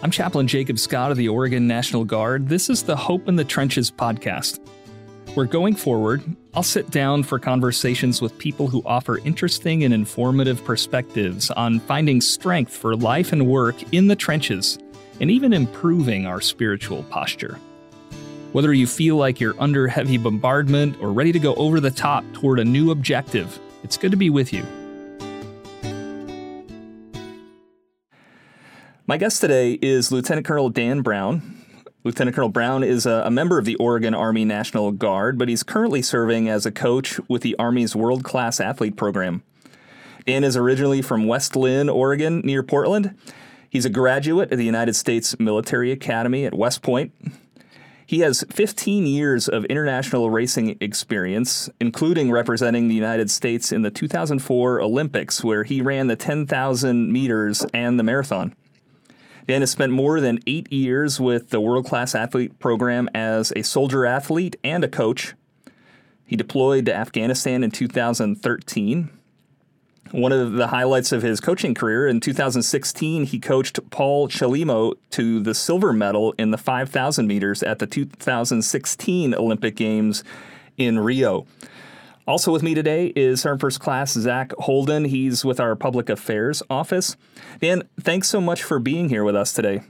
[0.00, 2.48] I'm Chaplain Jacob Scott of the Oregon National Guard.
[2.48, 4.60] This is the Hope in the Trenches podcast.
[5.34, 6.22] Where going forward,
[6.54, 12.20] I'll sit down for conversations with people who offer interesting and informative perspectives on finding
[12.20, 14.78] strength for life and work in the trenches
[15.20, 17.58] and even improving our spiritual posture.
[18.52, 22.24] Whether you feel like you're under heavy bombardment or ready to go over the top
[22.34, 24.64] toward a new objective, it's good to be with you.
[29.08, 31.64] My guest today is Lieutenant Colonel Dan Browne.
[32.04, 35.62] Lieutenant Colonel Browne is a, a, member of the Oregon Army National Guard, but he's
[35.62, 39.42] currently serving as a coach with the Army's World Class Athlete Program.
[40.26, 43.16] Dan is originally from West Linn, Oregon, near Portland.
[43.70, 47.14] He's a graduate of the United States Military Academy at West Point.
[48.04, 53.90] He has 15 years of international racing experience, including representing the United States in the
[53.90, 58.54] 2004 Olympics, where he ran the 10,000 meters and the marathon.
[59.48, 63.62] Dan has spent more than eight years with the World Class Athlete Program as a
[63.62, 65.32] soldier athlete and a coach.
[66.26, 69.08] He deployed to Afghanistan in 2013.
[70.10, 75.40] One of the highlights of his coaching career in 2016, he coached Paul Chelimo to
[75.40, 80.24] the silver medal in the 5,000 meters at the 2016 Olympic Games
[80.76, 81.46] in Rio.
[82.28, 85.06] Also with me today is Sergeant First Class Zach Holden.
[85.06, 87.16] He's with our Public Affairs Office.
[87.58, 89.80] Dan, thanks so much for being here with us today.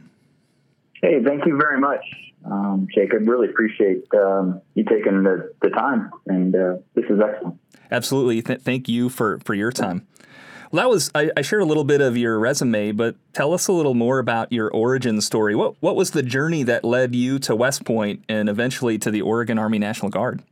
[1.02, 2.04] Hey, thank you very much,
[2.44, 3.26] um, Jacob.
[3.26, 7.58] Really appreciate um, you taking the, the time, and uh, this is excellent.
[7.90, 8.40] Absolutely.
[8.40, 10.06] Th- thank you for, for your time.
[10.70, 13.66] Well, that was I, I, shared a little bit of your resume, but tell us
[13.66, 15.56] a little more about your origin story.
[15.56, 19.22] What what was the journey that led you to West Point and eventually to the
[19.22, 20.44] Oregon Army National Guard?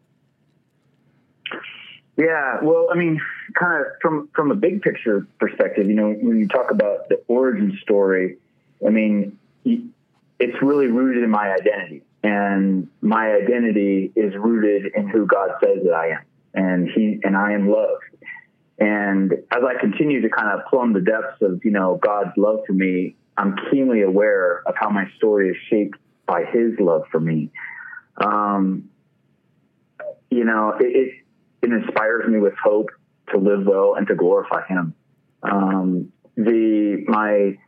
[2.17, 3.21] Yeah, well, I mean,
[3.59, 7.23] kind of from from a big picture perspective, you know, when you talk about the
[7.29, 8.39] origin story,
[8.85, 15.27] I mean, it's really rooted in my identity, and my identity is rooted in who
[15.27, 16.23] God says that I am,
[16.55, 17.99] and He and I am love.
[18.79, 22.61] And as I continue to kind of plumb the depths of you know God's love
[22.67, 27.21] for me, I'm keenly aware of how my story is shaped by His love for
[27.21, 27.51] me.
[28.17, 28.89] Um,
[30.31, 31.26] you know, it, it
[31.63, 32.91] it inspires me with hope
[33.31, 34.95] to live well and to glorify Him.
[35.43, 37.59] Um, the my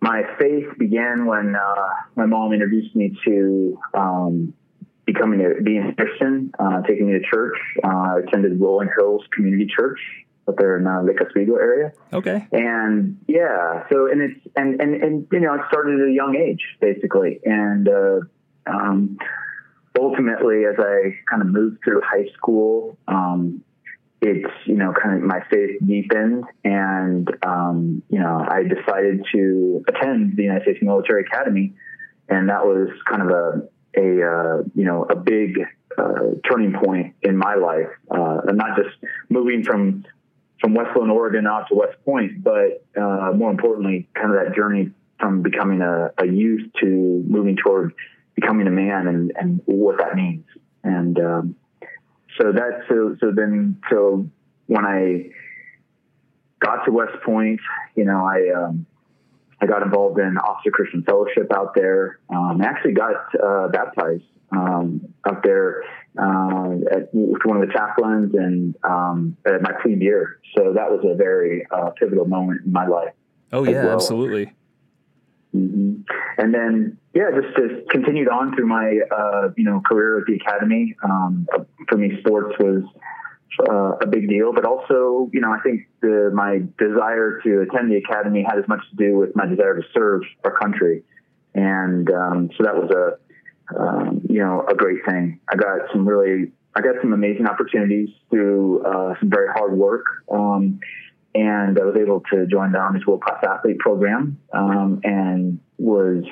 [0.00, 4.54] my faith began when uh, my mom introduced me to um,
[5.06, 7.56] becoming a being a Christian, uh, taking me to church.
[7.84, 9.98] Uh, I attended Rolling Hills Community Church
[10.48, 11.92] up there in uh, Lake Oswego area.
[12.12, 12.46] Okay.
[12.52, 16.36] And yeah, so and it's and and and you know it started at a young
[16.36, 18.20] age basically, and uh,
[18.66, 19.18] um,
[20.00, 23.62] ultimately, as I kind of moved through high school, um,
[24.22, 29.84] it's you know kind of my faith deepened, and um, you know I decided to
[29.88, 31.74] attend the United States Military Academy,
[32.28, 35.58] and that was kind of a a uh, you know a big
[35.96, 38.96] uh, turning point in my life, uh, and not just
[39.28, 40.04] moving from
[40.60, 44.54] from West Linn, Oregon, out to West Point, but uh, more importantly, kind of that
[44.54, 47.94] journey from becoming a, a youth to moving toward
[48.40, 50.44] becoming a man and, and what that means.
[50.82, 51.56] And um,
[52.38, 54.28] so that so so then so
[54.66, 55.30] when I
[56.60, 57.60] got to West Point,
[57.96, 58.86] you know, I um,
[59.60, 62.20] I got involved in Officer Christian Fellowship out there.
[62.30, 65.82] Um, I actually got uh, baptized um, up there
[66.18, 70.40] uh, at, with one of the chaplains and um, at my plebe year.
[70.56, 73.12] So that was a very uh, pivotal moment in my life.
[73.52, 73.94] Oh yeah, well.
[73.94, 74.52] absolutely.
[75.54, 76.02] Mm-hmm.
[76.38, 80.34] And then, yeah, just, just continued on through my, uh, you know, career at the
[80.34, 80.94] academy.
[81.02, 81.46] Um,
[81.88, 82.84] for me, sports was
[83.68, 87.90] uh, a big deal, but also, you know, I think the, my desire to attend
[87.90, 91.02] the academy had as much to do with my desire to serve our country.
[91.54, 95.40] And um, so that was a, um, you know, a great thing.
[95.48, 100.04] I got some really, I got some amazing opportunities through uh, some very hard work.
[100.30, 100.78] Um,
[101.34, 106.24] and I was able to join the Army's World Class Athlete Program um, and was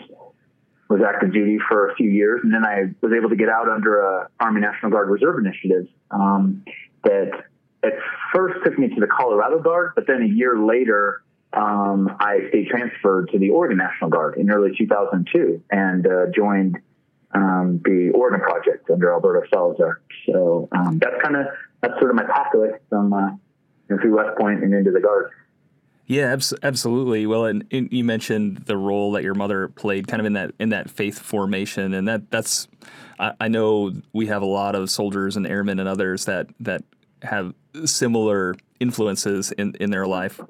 [0.89, 3.69] was active duty for a few years, and then I was able to get out
[3.69, 6.65] under a Army National Guard Reserve initiative um,
[7.05, 7.45] that
[7.85, 7.93] at
[8.35, 11.23] first took me to the Colorado Guard, but then a year later
[11.53, 16.79] um, I stayed transferred to the Oregon National Guard in early 2002 and uh, joined
[17.35, 20.01] um, the Oregon Project under Alberto Salazar.
[20.27, 21.47] So um, that's kind of
[21.83, 23.13] that's sort of my pathway from.
[23.13, 23.31] Uh,
[23.97, 25.31] through West Point and into the Guard.
[26.07, 27.27] Yeah, abs- absolutely.
[27.27, 30.53] Well, and, and, you mentioned the role that your mother played, kind of in that
[30.59, 32.67] in that faith formation, and that that's.
[33.19, 36.83] I, I know we have a lot of soldiers and airmen and others that that
[37.23, 37.55] have
[37.85, 40.41] similar influences in in their life.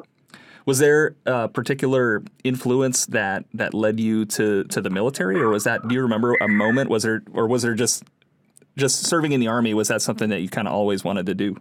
[0.64, 5.64] Was there a particular influence that that led you to to the military, or was
[5.64, 5.88] that?
[5.88, 6.88] Do you remember a moment?
[6.88, 8.05] Was there, or was there just
[8.76, 9.75] just serving in the army?
[9.75, 11.56] Was that something that you kind of always wanted to do?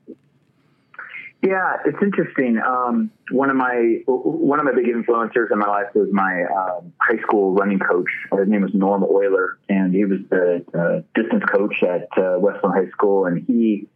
[1.41, 2.57] Yeah, it's interesting.
[2.57, 6.81] Um, one of my one of my big influencers in my life was my uh,
[6.99, 8.09] high school running coach.
[8.35, 12.63] His name was Norm Euler, and he was the uh, distance coach at uh, West
[12.63, 13.27] Linn High School.
[13.27, 13.87] And he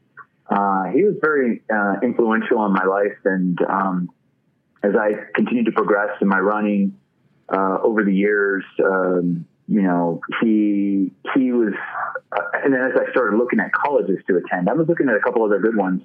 [0.47, 3.17] uh, he was very uh, influential in my life.
[3.25, 4.09] And um,
[4.83, 6.99] as I continued to progress in my running
[7.49, 11.73] uh, over the years, um, you know, he he was.
[12.63, 15.21] and then as I started looking at colleges to attend, I was looking at a
[15.21, 16.03] couple other good ones.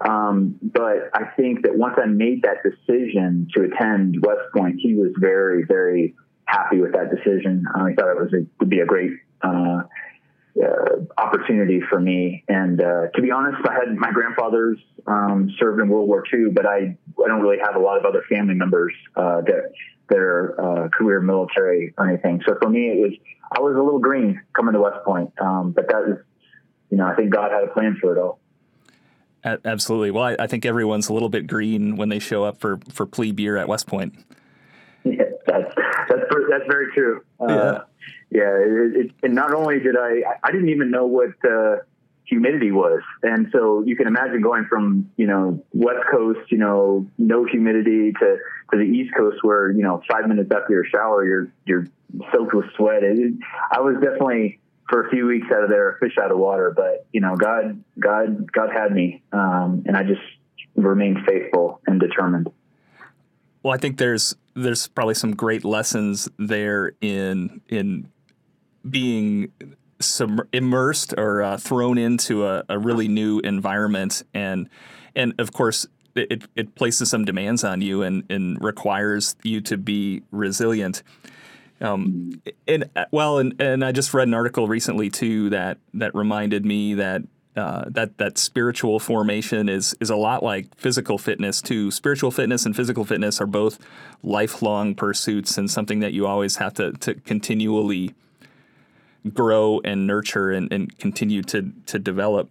[0.00, 4.94] Um, but I think that once I made that decision to attend West Point, he
[4.94, 6.14] was very, very
[6.44, 7.64] happy with that decision.
[7.74, 9.12] Uh, he thought it was a, would be a great
[9.42, 9.82] uh,
[10.62, 12.44] uh, opportunity for me.
[12.48, 16.50] And uh, to be honest, I had my grandfathers um, served in World War II,
[16.52, 19.72] but I I don't really have a lot of other family members uh, that
[20.08, 22.42] that are uh, career military or anything.
[22.46, 23.12] So for me, it was
[23.56, 26.18] I was a little green coming to West Point, um, but that was
[26.90, 28.40] you know I think God had a plan for it all.
[29.64, 30.10] Absolutely.
[30.10, 33.06] Well, I, I, think everyone's a little bit green when they show up for for
[33.06, 34.14] plebe year at West Point.
[35.04, 35.72] Yeah, that's
[36.08, 37.22] that's that's very true.
[37.38, 37.78] Uh, yeah,
[38.32, 38.56] yeah.
[38.56, 41.76] It, it, and not only did I, I didn't even know what uh,
[42.24, 47.06] humidity was, and so you can imagine going from you know West Coast, you know,
[47.18, 48.38] no humidity to
[48.72, 51.86] to the East Coast, where you know five minutes after your shower, you're you're
[52.34, 53.04] soaked with sweat.
[53.04, 53.34] It,
[53.70, 54.58] I was definitely
[54.88, 56.72] for a few weeks out of there, fish out of water.
[56.74, 60.22] But you know, God, God, God had me, um, and I just
[60.74, 62.50] remained faithful and determined.
[63.62, 68.08] Well, I think there's there's probably some great lessons there in in
[68.88, 69.52] being
[70.00, 74.68] sub- immersed or uh, thrown into a, a really new environment, and
[75.14, 75.86] and of course
[76.16, 81.02] it, it places some demands on you and, and requires you to be resilient.
[81.80, 86.64] Um, and well, and, and I just read an article recently too that that reminded
[86.64, 87.22] me that
[87.56, 91.90] uh, that that spiritual formation is is a lot like physical fitness too.
[91.90, 93.78] Spiritual fitness and physical fitness are both
[94.22, 98.14] lifelong pursuits and something that you always have to to continually
[99.32, 102.50] grow and nurture and, and continue to to develop.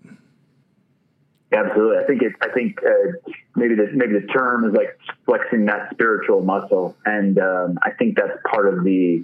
[1.52, 2.34] Absolutely, I think it.
[2.42, 7.38] I think uh, maybe the maybe the term is like flexing that spiritual muscle, and
[7.38, 9.24] um, I think that's part of the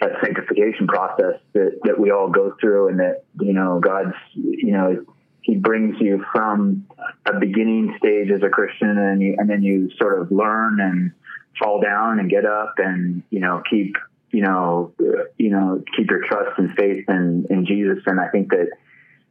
[0.00, 4.72] that sanctification process that that we all go through, and that you know God's you
[4.72, 5.04] know
[5.42, 6.86] He brings you from
[7.26, 11.10] a beginning stage as a Christian, and you, and then you sort of learn and
[11.58, 13.96] fall down and get up, and you know keep
[14.30, 14.92] you know
[15.36, 18.68] you know keep your trust and faith in in Jesus, and I think that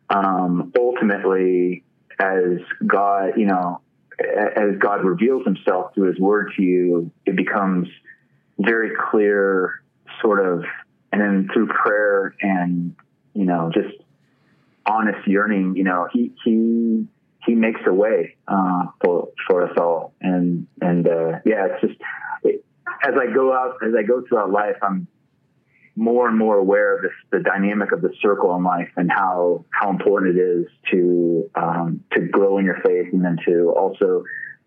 [0.10, 1.85] um, ultimately
[2.20, 3.82] as God, you know,
[4.20, 7.88] as God reveals himself through his word to you, it becomes
[8.58, 9.82] very clear,
[10.22, 10.64] sort of,
[11.12, 12.96] and then through prayer and,
[13.34, 13.96] you know, just
[14.86, 17.06] honest yearning, you know, he, he,
[17.46, 20.14] he makes a way, uh, for, for us all.
[20.22, 22.00] And, and, uh, yeah, it's just,
[22.44, 22.64] it,
[23.04, 25.08] as I go out, as I go throughout life, I'm
[25.96, 29.64] more and more aware of this, the dynamic of the circle in life and how
[29.70, 34.24] how important it is to um, to grow in your faith and then to also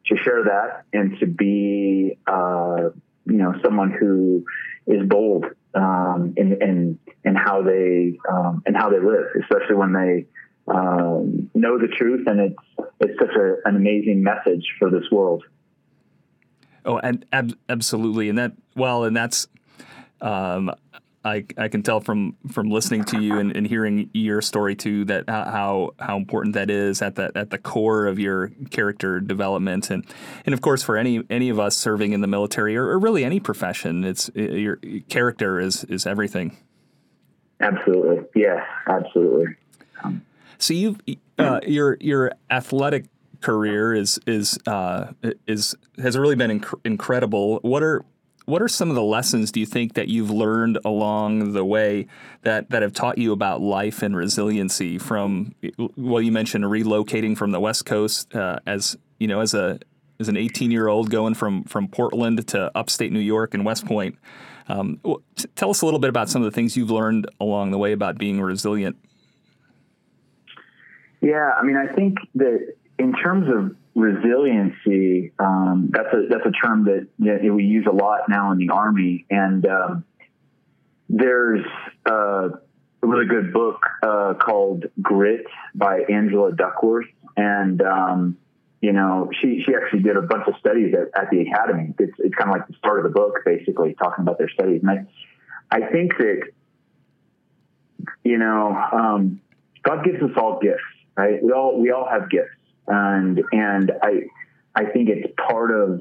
[0.06, 2.88] to share that and to be uh,
[3.26, 4.44] you know someone who
[4.86, 5.44] is bold
[5.74, 10.26] um, in, in in how they um, and how they live, especially when they
[10.72, 15.44] um, know the truth and it's it's such a, an amazing message for this world.
[16.84, 19.46] Oh, and ab- absolutely, and that well, and that's
[20.22, 20.72] um,
[21.28, 25.04] I, I can tell from from listening to you and, and hearing your story too
[25.06, 29.90] that how how important that is at the at the core of your character development
[29.90, 30.04] and
[30.46, 33.24] and of course for any any of us serving in the military or, or really
[33.24, 34.76] any profession it's your
[35.08, 36.56] character is is everything.
[37.60, 39.56] Absolutely, yeah, absolutely.
[40.04, 40.22] Um,
[40.58, 40.96] so you
[41.38, 43.06] uh, your your athletic
[43.40, 45.12] career is is uh,
[45.46, 47.58] is has really been inc- incredible.
[47.62, 48.04] What are
[48.48, 52.06] what are some of the lessons do you think that you've learned along the way
[52.42, 55.54] that, that have taught you about life and resiliency from
[55.96, 59.78] well you mentioned relocating from the west coast uh, as you know as a
[60.18, 63.84] as an 18 year old going from from Portland to upstate New York and West
[63.84, 64.16] Point
[64.68, 64.98] um,
[65.54, 67.92] tell us a little bit about some of the things you've learned along the way
[67.92, 68.96] about being resilient.
[71.20, 76.52] Yeah I mean I think that in terms of resiliency, um, that's a that's a
[76.52, 80.04] term that, that, we use a lot now in the army, and um,
[81.08, 81.66] there's
[82.08, 82.48] uh,
[83.02, 88.38] a really good book uh, called Grit by Angela Duckworth, and um,
[88.80, 91.94] you know, she, she actually did a bunch of studies at, at the academy.
[91.98, 94.82] It's, it's kind of like the start of the book, basically talking about their studies.
[94.82, 96.42] And I, I think that,
[98.22, 99.40] you know, um,
[99.82, 100.78] God gives us all gifts,
[101.16, 101.42] right?
[101.42, 102.54] We all, we all have gifts.
[102.88, 104.22] And, and I,
[104.74, 106.00] I think it's part of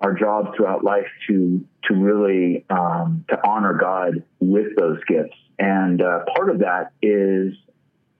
[0.00, 5.36] our job throughout life to, to really, um, to honor God with those gifts.
[5.58, 7.54] And, uh, part of that is,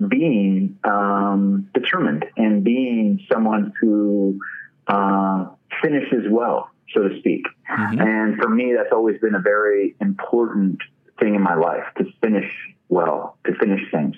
[0.09, 4.39] being um, determined and being someone who
[4.87, 5.47] uh,
[5.83, 7.47] finishes well, so to speak.
[7.71, 8.01] Mm-hmm.
[8.01, 10.81] And for me, that's always been a very important
[11.19, 12.51] thing in my life to finish
[12.91, 14.17] well, to finish things.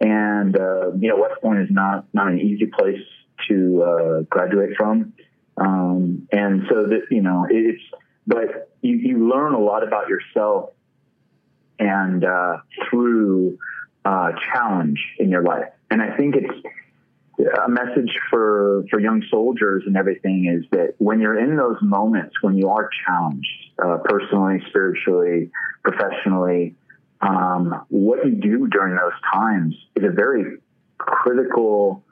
[0.00, 3.00] And uh, you know, West Point is not not an easy place
[3.48, 5.12] to uh, graduate from,
[5.56, 7.82] um, and so that you know it's.
[8.26, 10.70] But you, you learn a lot about yourself,
[11.78, 12.58] and uh,
[12.88, 13.58] through
[14.04, 15.68] uh, challenge in your life.
[15.90, 16.66] And I think it's
[17.38, 22.34] a message for, for young soldiers and everything is that when you're in those moments,
[22.42, 23.48] when you are challenged,
[23.84, 25.50] uh, personally, spiritually,
[25.82, 26.74] professionally,
[27.20, 30.58] um, what you do during those times is a very
[30.98, 32.04] critical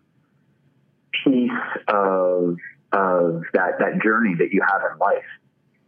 [1.24, 1.50] piece
[1.88, 2.56] of,
[2.92, 5.24] of that, that journey that you have in life.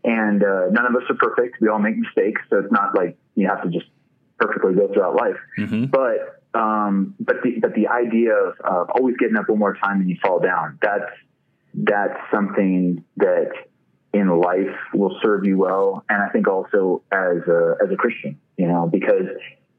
[0.04, 1.56] And uh, none of us are perfect.
[1.60, 2.42] We all make mistakes.
[2.50, 3.86] So it's not like you have to just
[4.38, 5.36] perfectly go throughout life.
[5.58, 5.86] Mm-hmm.
[5.86, 10.00] But um, but the but the idea of, of always getting up one more time
[10.00, 11.10] and you fall down that's
[11.74, 13.50] that's something that
[14.14, 18.38] in life will serve you well, and I think also as a as a Christian,
[18.56, 19.26] you know, because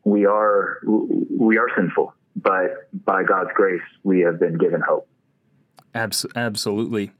[0.04, 5.08] we are we are sinful, but by God's grace we have been given hope.
[5.94, 7.12] Abs- absolutely.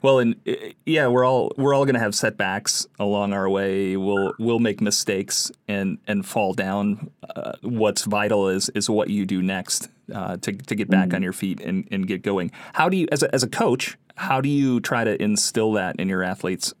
[0.00, 0.52] Well, and uh,
[0.86, 3.96] yeah, we're all we're all going to have setbacks along our way.
[3.96, 7.10] We'll we'll make mistakes and and fall down.
[7.28, 11.16] Uh, what's vital is is what you do next uh, to to get back mm-hmm.
[11.16, 12.52] on your feet and, and get going.
[12.74, 15.96] How do you, as a, as a coach, how do you try to instill that
[15.96, 16.74] in your athletes?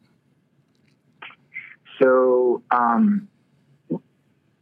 [2.00, 3.28] So, um,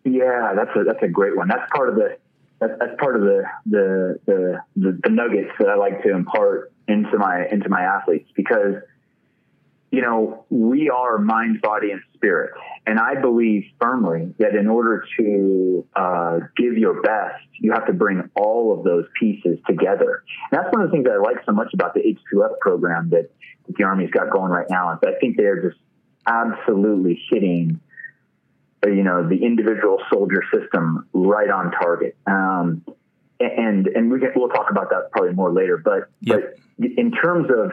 [0.05, 1.49] yeah, that's a that's a great one.
[1.49, 2.19] That's part of the
[2.61, 6.73] that's, that's part of the, the the, the the nuggets that I like to impart
[6.87, 8.75] into my into my athletes because
[9.91, 12.53] you know we are mind, body, and spirit,
[12.87, 17.93] and I believe firmly that in order to uh, give your best, you have to
[17.93, 20.23] bring all of those pieces together.
[20.51, 23.11] And that's one of the things that I like so much about the H2F program
[23.11, 23.31] that,
[23.69, 24.93] the Army's got going right now.
[24.93, 25.81] Is I think they're just
[26.27, 27.81] absolutely hitting
[28.85, 32.17] you know the individual soldier system right on target.
[32.27, 32.85] Um,
[33.41, 35.77] and and we can, we'll talk about that probably more later.
[35.77, 36.57] But yep.
[36.79, 37.73] but in terms of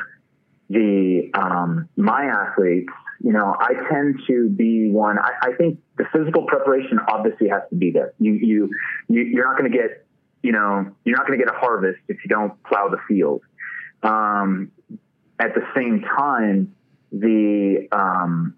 [0.70, 2.91] the um, my athletes,
[3.22, 5.17] you know, I tend to be one.
[5.20, 8.13] I, I think the physical preparation obviously has to be there.
[8.20, 8.70] You you,
[9.08, 10.05] you you're not going to get
[10.41, 13.41] you know you're not going to get a harvest if you don't plow the field.
[14.01, 14.72] Um,
[15.39, 16.75] at the same time,
[17.12, 18.55] the um,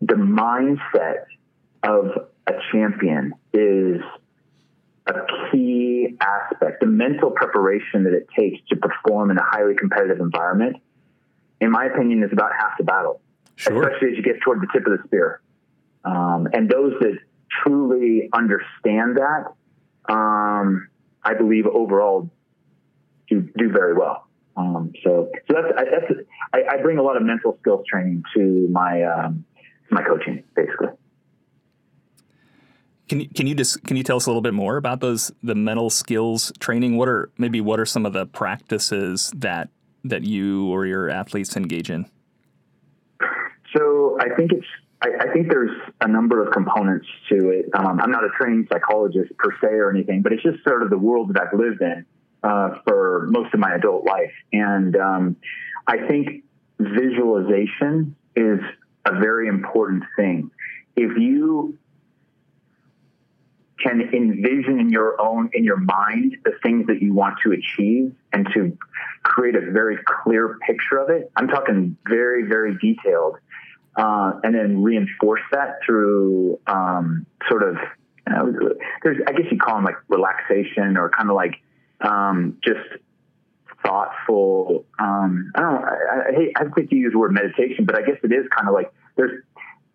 [0.00, 1.24] the mindset
[1.82, 4.00] of a champion is
[5.06, 5.12] a
[5.50, 6.80] key aspect.
[6.80, 10.76] The mental preparation that it takes to perform in a highly competitive environment,
[11.62, 13.20] in my opinion, is about half the battle,
[13.54, 13.80] sure.
[13.80, 15.40] especially as you get toward the tip of the spear.
[16.04, 17.18] Um, and those that
[17.62, 19.52] truly understand that,
[20.12, 20.88] um,
[21.22, 22.28] I believe overall
[23.28, 24.26] do, do very well.
[24.56, 26.12] Um, so, so that's, I, that's
[26.52, 29.44] I, I, bring a lot of mental skills training to my um,
[29.90, 30.88] my coaching, basically.
[33.08, 35.32] Can you can you just can you tell us a little bit more about those
[35.42, 36.98] the mental skills training?
[36.98, 39.70] What are maybe what are some of the practices that
[40.04, 42.06] that you or your athletes engage in?
[43.76, 44.66] So I think it's
[45.02, 47.66] I, I think there's a number of components to it.
[47.74, 50.90] Um, I'm not a trained psychologist per se or anything, but it's just sort of
[50.90, 52.04] the world that I've lived in
[52.42, 55.36] uh, for most of my adult life, and um,
[55.86, 56.44] I think
[56.78, 58.60] visualization is
[59.04, 60.50] a very important thing.
[60.96, 61.78] If you
[63.82, 68.14] can envision in your own in your mind the things that you want to achieve
[68.32, 68.76] and to
[69.22, 71.30] create a very clear picture of it.
[71.36, 73.36] I'm talking very very detailed
[73.96, 77.76] uh, and then reinforce that through um, sort of
[79.02, 81.56] there's i guess you call them like relaxation or kind of like
[82.00, 82.80] um, just
[83.84, 87.96] thoughtful um, i don't I, I hate i think you use the word meditation but
[87.96, 89.42] i guess it is kind of like there's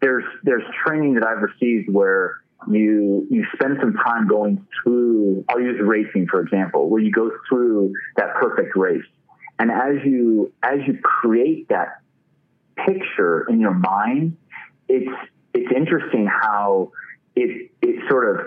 [0.01, 5.61] there's there's training that i've received where you you spend some time going through I'll
[5.61, 9.05] use racing for example where you go through that perfect race
[9.59, 12.01] and as you as you create that
[12.75, 14.37] picture in your mind
[14.89, 15.11] it's
[15.53, 16.91] it's interesting how
[17.35, 18.45] it it sort of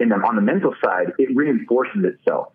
[0.00, 2.52] in the, on the mental side it reinforces itself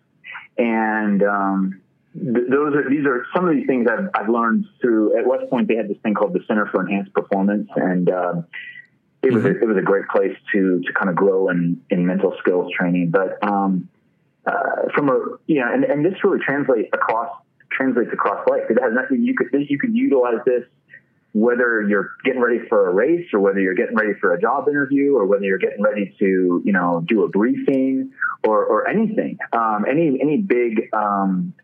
[0.58, 1.80] and um,
[2.14, 5.18] th- those are these are some of these things I've, I've learned through.
[5.18, 8.46] At West Point, they had this thing called the Center for Enhanced Performance, and um,
[9.22, 12.06] it was a, it was a great place to to kind of grow in in
[12.06, 13.10] mental skills training.
[13.10, 13.88] But um,
[14.46, 17.28] uh, from a yeah, and, and this really translates across
[17.70, 18.62] translates across life.
[18.70, 20.64] It has nothing you could you could utilize this
[21.32, 24.68] whether you're getting ready for a race or whether you're getting ready for a job
[24.68, 28.10] interview or whether you're getting ready to you know do a briefing
[28.44, 31.54] or or anything um, any any big um,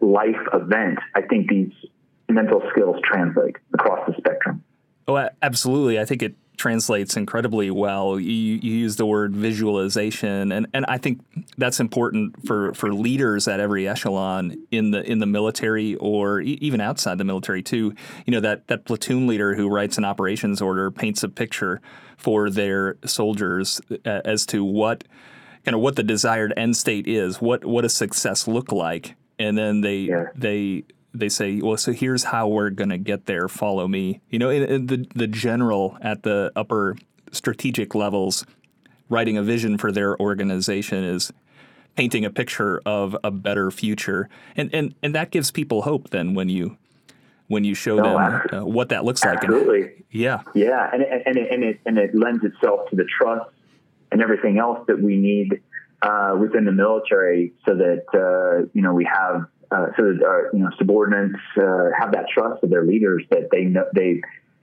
[0.00, 0.98] life event.
[1.14, 1.72] I think these
[2.28, 4.62] mental skills translate across the spectrum.
[5.08, 6.00] Oh, absolutely.
[6.00, 8.18] I think it translates incredibly well.
[8.18, 11.20] You, you, use the word visualization, and, and I think
[11.56, 16.58] that's important for, for leaders at every echelon in the in the military or e-
[16.60, 17.94] even outside the military too.
[18.26, 21.80] You know that that platoon leader who writes an operations order paints a picture
[22.16, 25.04] for their soldiers as to what
[25.64, 29.58] kind of what the desired end state is, what what a success look like, and
[29.58, 30.26] then they yeah.
[30.34, 30.84] they
[31.18, 33.48] they say, well, so here's how we're going to get there.
[33.48, 34.20] Follow me.
[34.30, 36.96] You know, in, in the the general at the upper
[37.32, 38.44] strategic levels,
[39.08, 41.32] writing a vision for their organization is
[41.96, 46.10] painting a picture of a better future, and and and that gives people hope.
[46.10, 46.76] Then when you
[47.48, 51.02] when you show no, them uh, what that looks like, absolutely, and, yeah, yeah, and
[51.02, 53.50] and it, and it and it lends itself to the trust
[54.12, 55.60] and everything else that we need
[56.02, 60.50] uh, within the military, so that uh, you know we have uh, so that our
[60.52, 64.20] you know subordinates uh, have that trust of their leaders that they know they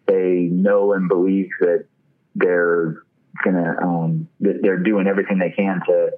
[0.07, 1.86] they know and believe that
[2.36, 3.03] they're
[3.43, 6.12] gonna um, that they're doing everything they can to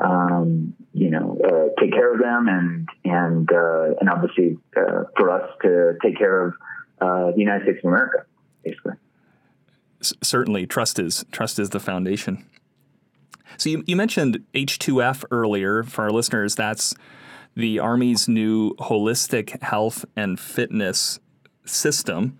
[0.00, 5.30] um, you know uh, take care of them and and uh, and obviously uh, for
[5.30, 6.54] us to take care of
[7.00, 8.24] uh, the United States of America
[8.64, 8.94] basically.
[10.00, 12.44] S- certainly, trust is trust is the foundation.
[13.58, 15.82] So you, you mentioned H2F earlier.
[15.82, 16.94] For our listeners, that's
[17.54, 21.20] the Army's new holistic health and fitness
[21.64, 22.38] system.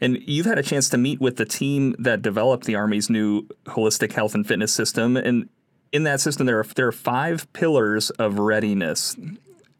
[0.00, 3.46] And you've had a chance to meet with the team that developed the Army's new
[3.66, 5.16] holistic health and fitness system.
[5.16, 5.48] And
[5.92, 9.16] in that system, there are, there are five pillars of readiness.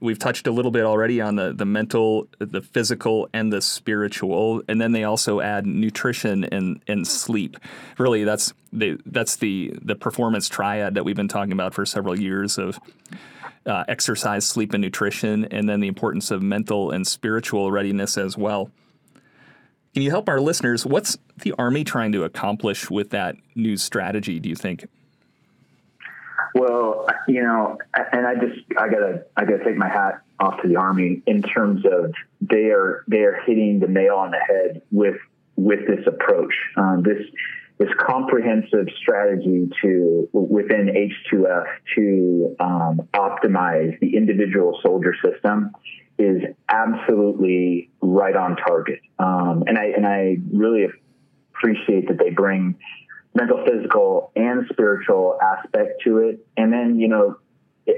[0.00, 4.62] We've touched a little bit already on the, the mental, the physical, and the spiritual.
[4.68, 7.56] And then they also add nutrition and, and sleep.
[7.98, 12.18] Really, that's the, that's the, the performance triad that we've been talking about for several
[12.18, 12.78] years of
[13.66, 18.36] uh, exercise, sleep, and nutrition, and then the importance of mental and spiritual readiness as
[18.36, 18.70] well.
[19.94, 20.84] Can you help our listeners?
[20.84, 24.86] What's the Army trying to accomplish with that new strategy, do you think?
[26.54, 27.78] Well, you know,
[28.12, 31.42] and I just I gotta I gotta take my hat off to the Army in
[31.42, 35.16] terms of they are they are hitting the nail on the head with
[35.56, 36.54] with this approach.
[36.76, 37.24] Um, this
[37.78, 45.72] this comprehensive strategy to within H2F to um, optimize the individual soldier system
[46.18, 49.00] is absolutely right on target.
[49.18, 50.86] Um, and I and I really
[51.50, 52.76] appreciate that they bring
[53.34, 56.46] mental, physical, and spiritual aspect to it.
[56.56, 57.38] And then you know,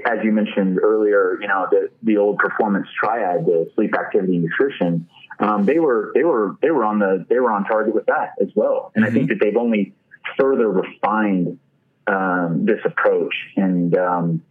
[0.05, 5.07] as you mentioned earlier, you know the the old performance triad, the sleep, activity, nutrition
[5.39, 8.33] um, they were they were they were on the they were on target with that
[8.41, 8.91] as well.
[8.95, 9.11] And mm-hmm.
[9.11, 9.39] I think mm-hmm.
[9.39, 9.93] that they've only
[10.37, 11.59] further refined
[12.07, 13.35] um, this approach.
[13.55, 14.43] And um,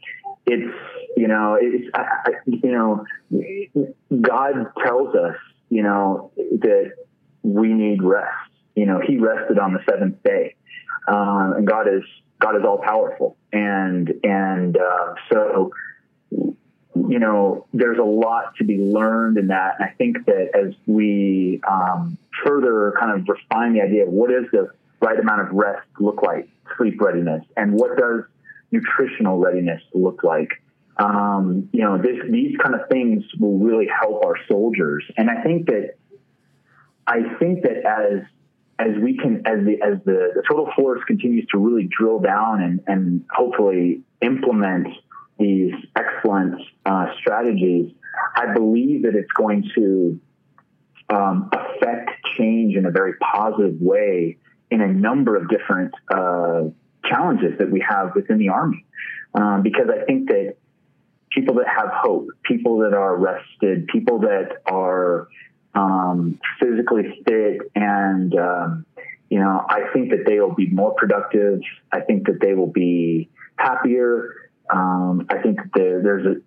[0.47, 0.77] it's
[1.17, 3.05] you know it's I, I, you know
[4.21, 5.37] God tells us
[5.71, 6.93] you know that
[7.43, 8.31] we need rest.
[8.77, 10.55] You know He rested on the seventh day,
[11.09, 12.03] uh, and God is
[12.39, 13.37] God is all powerful.
[13.57, 15.73] And and uh, so
[17.09, 19.77] you know, there's a lot to be learned in that.
[19.79, 24.31] And I think that as we um, further kind of refine the idea of what
[24.31, 28.23] is the right amount of rest look like, sleep readiness, and what does
[28.73, 30.51] nutritional readiness look like,
[30.97, 35.05] um, you know, this, these kind of things will really help our soldiers.
[35.17, 35.97] And I think that,
[37.07, 38.23] I think that as
[38.79, 42.63] as we can, as the as the, the total force continues to really drill down
[42.63, 44.89] and and hopefully implement
[45.39, 47.93] these excellent uh, strategies,
[48.37, 50.21] I believe that it's going to
[51.11, 54.39] um, affect change in a very positive way
[54.71, 56.65] in a number of different uh,
[57.05, 58.85] challenges that we have within the Army.
[59.35, 60.57] Um, because I think that
[61.31, 65.29] people that have hope, people that are rested, people that are
[65.77, 68.87] um, physically fit and um,
[69.29, 71.61] you know, I think that they will be more productive.
[71.91, 74.51] I think that they will be happier.
[74.71, 76.41] Um, I think the, there's a,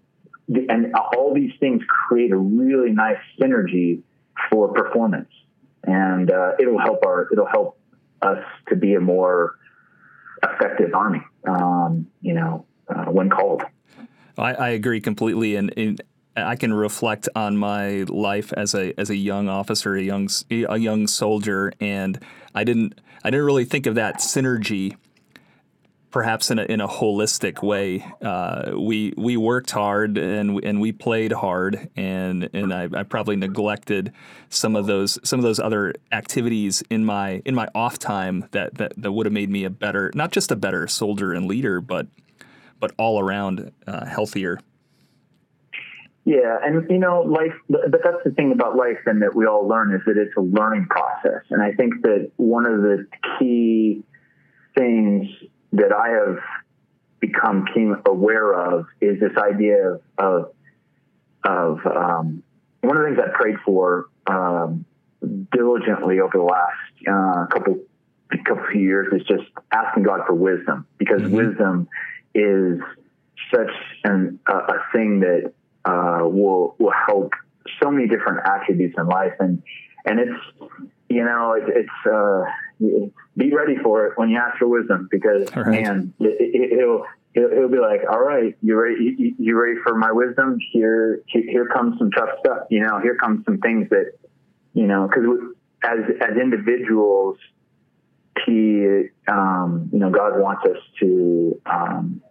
[0.71, 4.01] and all these things create a really nice synergy
[4.49, 5.29] for performance,
[5.83, 7.77] and uh, it'll help our it'll help
[8.21, 9.59] us to be a more
[10.41, 11.21] effective army.
[11.47, 13.63] Um, you know, uh, when called.
[14.37, 16.01] I, I, agree completely, and, and
[16.35, 20.77] I can reflect on my life as a as a young officer, a young a
[20.77, 22.19] young soldier, and
[22.55, 24.95] I didn't I didn't really think of that synergy
[26.11, 28.05] perhaps in a, in a holistic way.
[28.21, 33.35] Uh, we we worked hard and and we played hard, and and I, I, probably
[33.35, 34.11] neglected
[34.49, 38.75] some of those some of those other activities in my in my off time that
[38.75, 41.81] that, that would have made me a better not just a better soldier and leader,
[41.81, 42.07] but
[42.79, 44.59] but all around uh, healthier.
[46.29, 47.55] Yeah, and you know, life.
[47.67, 50.41] But that's the thing about life, and that we all learn is that it's a
[50.41, 51.41] learning process.
[51.49, 53.07] And I think that one of the
[53.39, 54.03] key
[54.77, 55.27] things
[55.71, 56.37] that I have
[57.19, 60.53] become keen aware of is this idea of of,
[61.43, 62.43] of um,
[62.81, 64.85] one of the things I prayed for um,
[65.51, 67.79] diligently over the last uh, couple
[68.45, 71.37] couple of years is just asking God for wisdom because mm-hmm.
[71.37, 71.87] wisdom
[72.35, 72.79] is
[73.51, 73.71] such
[74.03, 75.53] an, uh, a thing that
[75.85, 77.33] uh, will will help
[77.81, 79.61] so many different attributes in life and
[80.05, 82.43] and it's you know it, it's uh,
[83.37, 85.67] be ready for it when you ask for wisdom because right.
[85.67, 89.15] man, it, will it, it'll be like, all right, you ready?
[89.17, 90.57] You, you ready for my wisdom?
[90.71, 92.67] Here, here comes some tough stuff.
[92.69, 94.13] You know, here comes some things that,
[94.73, 95.25] you know, because
[95.83, 97.37] as as individuals,
[98.45, 102.21] he, um, you know, God wants us to um,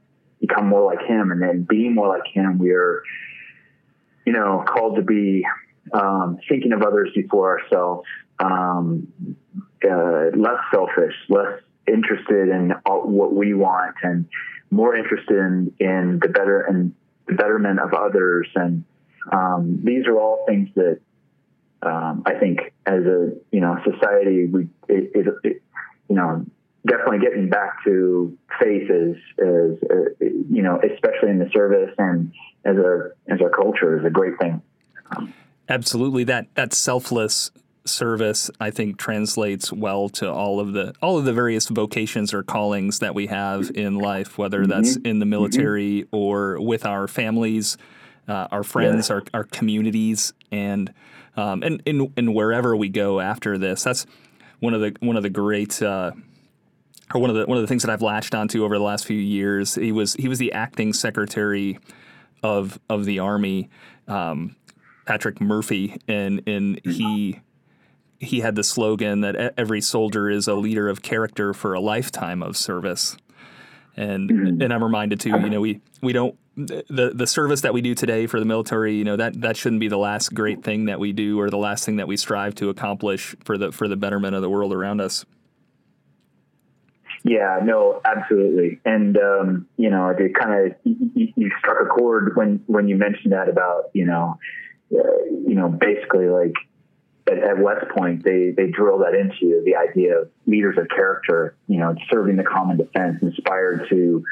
[0.40, 3.02] become more like Him, and then being more like Him, we're,
[4.28, 5.42] you know, called to be
[5.94, 8.06] um, thinking of others before ourselves,
[8.38, 9.08] um,
[9.82, 14.28] uh, less selfish, less interested in what we want, and
[14.70, 16.94] more interested in, in the better and
[17.26, 18.46] the betterment of others.
[18.54, 18.84] And
[19.32, 21.00] um, these are all things that
[21.80, 25.62] um, I think, as a you know society, we it, it, it,
[26.10, 26.44] you know
[26.86, 32.32] definitely getting back to faith is is uh, you know especially in the service and
[32.64, 34.62] as a as our culture is a great thing.
[35.68, 37.50] Absolutely, that that selfless
[37.84, 42.42] service I think translates well to all of the all of the various vocations or
[42.42, 44.70] callings that we have in life, whether mm-hmm.
[44.70, 45.30] that's in the mm-hmm.
[45.30, 46.16] military mm-hmm.
[46.16, 47.76] or with our families,
[48.28, 50.92] uh, our friends, our, our communities, and
[51.36, 53.84] um, and, and and wherever we go after this.
[53.84, 54.06] That's
[54.60, 55.82] one of the one of the great.
[55.82, 56.12] Uh,
[57.14, 59.06] or one of the one of the things that I've latched onto over the last
[59.06, 59.74] few years.
[59.74, 61.78] He was he was the acting secretary
[62.42, 63.70] of of the army,
[64.06, 64.56] um,
[65.06, 67.40] Patrick Murphy, and and he
[68.18, 72.42] he had the slogan that every soldier is a leader of character for a lifetime
[72.42, 73.16] of service.
[73.96, 74.62] And mm-hmm.
[74.62, 77.94] and I'm reminded too, you know, we we don't the the service that we do
[77.94, 81.00] today for the military, you know, that that shouldn't be the last great thing that
[81.00, 83.96] we do or the last thing that we strive to accomplish for the for the
[83.96, 85.24] betterment of the world around us.
[87.24, 88.80] Yeah, no, absolutely.
[88.84, 92.96] And um, you know, it kind of you, you, struck a chord when when you
[92.96, 94.38] mentioned that about you know,
[94.94, 96.54] uh, you know, basically like
[97.26, 100.88] at, at West Point, they they drill that into you, the idea of leaders of
[100.88, 104.24] character, you know, serving the common defense, inspired to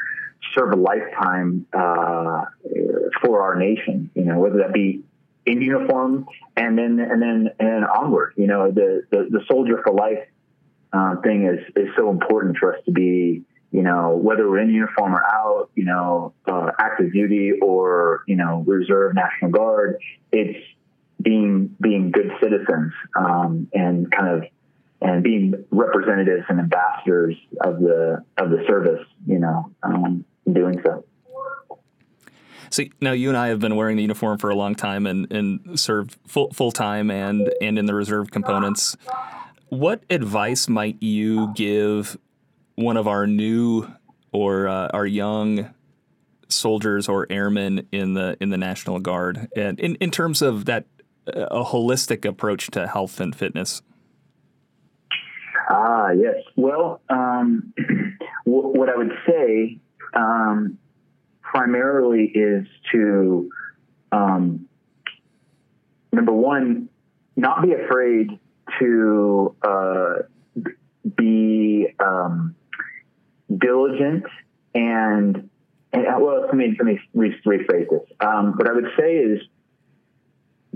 [0.55, 2.45] serve a lifetime uh,
[3.21, 4.11] for our nation.
[4.15, 5.03] You know, whether that be
[5.45, 8.35] in uniform and then and then and onward.
[8.37, 10.21] You know, the the, the soldier for life
[10.97, 13.43] uh, thing is is so important for us to be.
[13.73, 18.37] You know, whether we're in uniform or out, you know, uh, active duty or you
[18.37, 19.99] know, reserve, National Guard,
[20.33, 20.59] it's
[21.21, 24.49] being being good citizens um, and kind of
[25.03, 31.05] and being representatives and ambassadors of the of the service, you know, um, doing so.
[32.71, 35.31] So now you and I have been wearing the uniform for a long time and,
[35.33, 38.97] and served full full time and and in the reserve components.
[39.69, 42.17] What advice might you give
[42.77, 43.91] one of our new
[44.33, 45.75] or uh, our young
[46.49, 50.87] soldiers or airmen in the in the National Guard, and in, in terms of that
[51.27, 53.83] a holistic approach to health and fitness?
[55.69, 56.37] Ah, yes.
[56.55, 57.73] Well, um,
[58.45, 59.81] what I would say
[60.15, 60.79] um,
[61.43, 63.51] primarily is to
[64.13, 64.69] um,
[66.13, 66.89] number one,
[67.35, 68.39] not be afraid
[68.81, 70.15] to uh,
[71.17, 72.55] be um,
[73.57, 74.25] diligent
[74.75, 75.49] and,
[75.93, 78.01] and well, let me let me rephrase this.
[78.21, 79.41] Um, what I would say is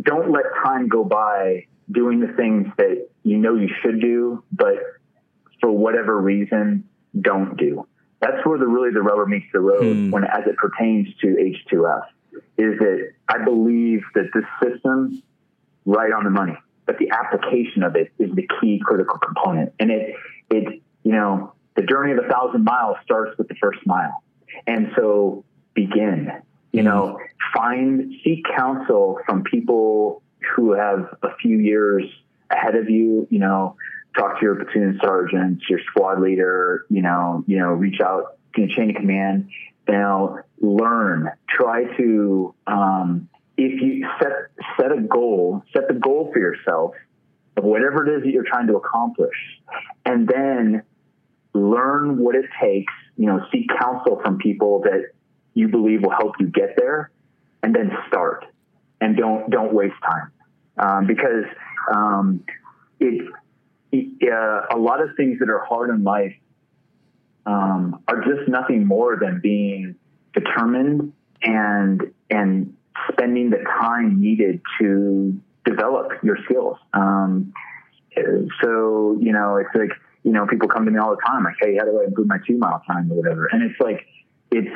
[0.00, 4.76] don't let time go by doing the things that you know you should do, but
[5.60, 6.88] for whatever reason,
[7.20, 7.86] don't do.
[8.20, 10.10] That's where the really the rubber meets the road hmm.
[10.10, 12.02] when as it pertains to H2F
[12.56, 15.22] is that I believe that this system
[15.84, 16.56] right on the money,
[16.90, 19.72] but the application of it is the key critical component.
[19.78, 20.16] And it,
[20.50, 24.24] it, you know, the journey of a thousand miles starts with the first mile.
[24.66, 26.32] And so begin,
[26.72, 27.18] You know,
[27.54, 30.22] find, seek counsel from people
[30.56, 32.04] who have a few years
[32.50, 33.76] ahead of you, you know,
[34.16, 38.62] talk to your platoon sergeants, your squad leader, you know, you know, reach out to
[38.62, 39.48] your chain of command,
[39.86, 43.28] you know, learn, try to, um,
[43.60, 44.32] if you set,
[44.78, 46.94] set a goal, set the goal for yourself
[47.56, 49.36] of whatever it is that you're trying to accomplish,
[50.06, 50.82] and then
[51.52, 55.10] learn what it takes, you know, seek counsel from people that
[55.52, 57.10] you believe will help you get there
[57.62, 58.46] and then start
[59.00, 60.32] and don't, don't waste time.
[60.78, 61.44] Um, because,
[61.92, 62.44] um,
[62.98, 63.28] it,
[63.92, 66.34] uh, a lot of things that are hard in life
[67.44, 69.96] um, are just nothing more than being
[70.32, 72.76] determined and and
[73.12, 76.78] spending the time needed to develop your skills.
[76.92, 77.52] Um,
[78.62, 79.90] so you know, it's like
[80.22, 82.26] you know, people come to me all the time like, "Hey, how do I improve
[82.26, 84.06] my two mile time or whatever?" And it's like
[84.50, 84.74] it's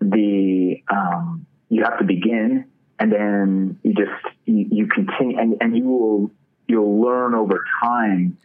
[0.00, 2.66] the um, you have to begin,
[2.98, 6.30] and then you just you, you continue, and, and you will
[6.68, 8.36] you'll learn over time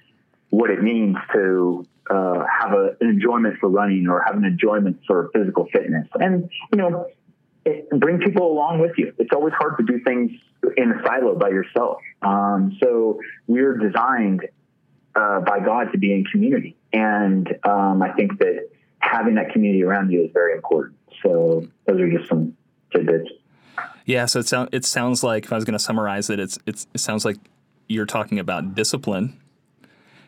[0.50, 5.00] what it means to uh, have a, an enjoyment for running or have an enjoyment
[5.06, 6.08] for physical fitness.
[6.16, 7.08] And, you know,
[7.68, 9.14] it, bring people along with you.
[9.18, 10.32] It's always hard to do things
[10.78, 11.98] in a silo by yourself.
[12.22, 14.42] Um, so we're designed
[15.16, 16.76] uh, by God to be in community.
[16.94, 20.98] And um, I think that having that community around you is very important.
[21.24, 22.56] So those are just some
[22.94, 23.30] tidbits.
[24.06, 26.58] Yeah, so it, sound, it sounds like if I was going to summarize it, it's,
[26.66, 27.38] it's, it sounds like
[27.90, 29.40] you're talking about discipline,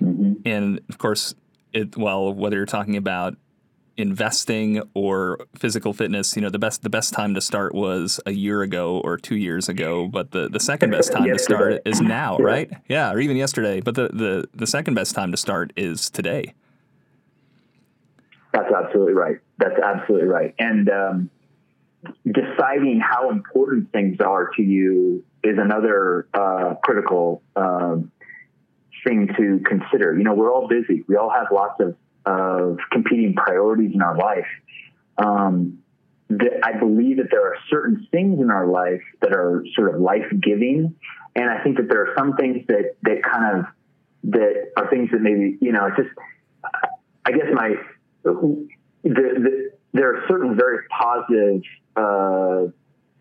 [0.02, 0.34] mm-hmm.
[0.45, 1.36] and of course,
[1.73, 3.36] it well whether you're talking about
[3.99, 8.31] investing or physical fitness, you know, the best the best time to start was a
[8.31, 12.01] year ago or two years ago, but the, the second best time to start is
[12.01, 12.71] now, right?
[12.88, 13.81] Yeah, or even yesterday.
[13.81, 16.53] But the, the the second best time to start is today.
[18.53, 19.38] That's absolutely right.
[19.57, 20.55] That's absolutely right.
[20.57, 21.29] And um,
[22.25, 27.97] deciding how important things are to you is another uh, critical uh,
[29.05, 30.17] thing to consider.
[30.17, 31.03] You know, we're all busy.
[31.07, 34.47] We all have lots of, of competing priorities in our life.
[35.17, 35.79] Um,
[36.63, 40.25] I believe that there are certain things in our life that are sort of life
[40.41, 40.95] giving,
[41.36, 43.65] and I think that there are some things that that kind of
[44.25, 45.88] that are things that maybe you know.
[45.88, 46.10] It's just,
[47.25, 47.75] I guess my
[48.23, 48.67] the,
[49.03, 51.62] the, there are certain very positive
[51.95, 52.71] uh,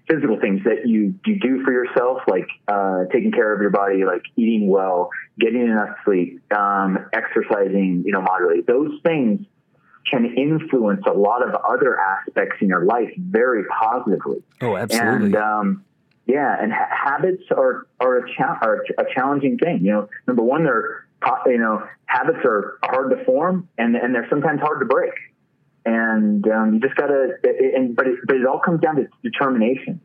[0.09, 4.05] physical things that you, you do for yourself, like uh, taking care of your body,
[4.05, 8.63] like eating well, getting enough sleep, um, exercising, you know, moderately.
[8.63, 9.47] Those things
[10.11, 14.43] can influence a lot of other aspects in your life very positively.
[14.61, 15.27] Oh, absolutely.
[15.27, 15.85] And um,
[16.27, 19.81] yeah, and ha- habits are are a, cha- are a challenging thing.
[19.83, 21.07] You know, number one, they're
[21.47, 25.13] you know habits are hard to form, and and they're sometimes hard to break
[25.89, 27.39] and um, you just gotta.
[27.75, 30.01] And but it, but it all comes down to determination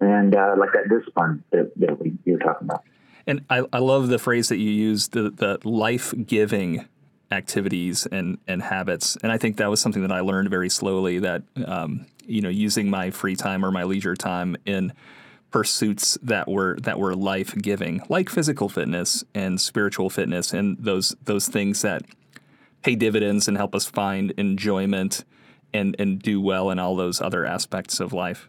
[0.00, 2.84] and uh, like that discipline that, that we, you were talking about.
[3.26, 6.86] And I, I love the phrase that you used, the, the life giving
[7.30, 9.18] activities and, and habits.
[9.22, 12.48] And I think that was something that I learned very slowly that, um, you know,
[12.48, 14.92] using my free time or my leisure time in
[15.50, 21.16] pursuits that were that were life giving, like physical fitness and spiritual fitness and those
[21.24, 22.02] those things that
[22.82, 25.24] pay dividends and help us find enjoyment
[25.72, 28.48] and and do well in all those other aspects of life.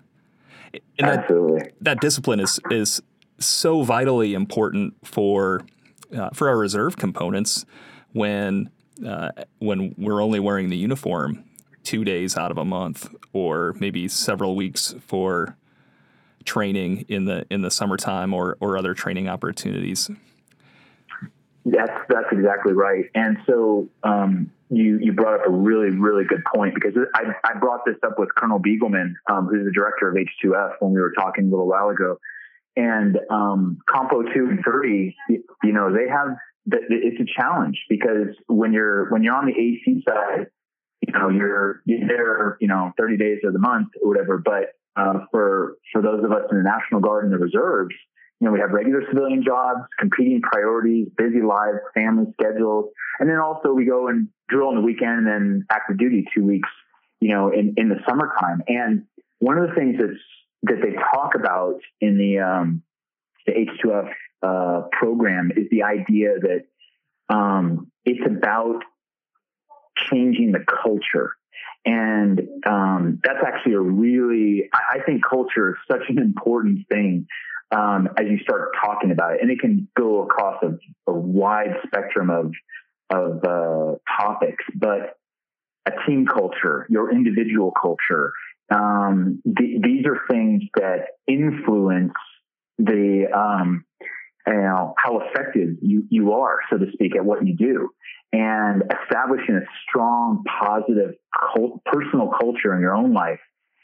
[0.99, 1.59] And Absolutely.
[1.59, 3.01] That, that discipline is is
[3.39, 5.65] so vitally important for
[6.15, 7.65] uh, for our reserve components
[8.13, 8.69] when
[9.05, 11.43] uh, when we're only wearing the uniform
[11.83, 15.57] two days out of a month or maybe several weeks for
[16.45, 20.09] training in the in the summertime or or other training opportunities.
[21.71, 23.05] That's that's exactly right.
[23.13, 27.59] And so um, you you brought up a really really good point because I, I
[27.59, 31.11] brought this up with Colonel Beagleman, um, who's the director of H2F, when we were
[31.11, 32.17] talking a little while ago.
[32.75, 36.37] And um, Compo two and three, you know, they have
[36.71, 40.47] it's a challenge because when you're when you're on the AC side,
[41.05, 44.37] you know, you're you're there, you know, 30 days of the month or whatever.
[44.37, 47.95] But uh, for for those of us in the National Guard and the reserves,
[48.39, 53.37] you know, we have regular civilian jobs, competing priorities, busy lives, family schedules, and then
[53.37, 56.69] also we go and drill on the weekend and then active duty two weeks,
[57.19, 58.61] you know, in, in the summertime.
[58.67, 59.03] And
[59.39, 60.19] one of the things that's,
[60.63, 62.81] that they talk about in the, um,
[63.45, 66.63] the H2F, uh, program is the idea that,
[67.33, 68.83] um, it's about
[70.09, 71.35] changing the culture.
[71.85, 77.27] And um, that's actually a really, I, I think culture is such an important thing
[77.71, 79.41] um, as you start talking about it.
[79.41, 80.77] And it can go across a,
[81.09, 82.51] a wide spectrum of,
[83.11, 85.17] of uh, topics, but
[85.85, 88.33] a team culture, your individual culture,
[88.71, 92.13] um, th- these are things that influence
[92.77, 93.83] the um,
[94.47, 97.89] you know how effective you you are, so to speak, at what you do.
[98.31, 103.39] And establishing a strong, positive cult- personal culture in your own life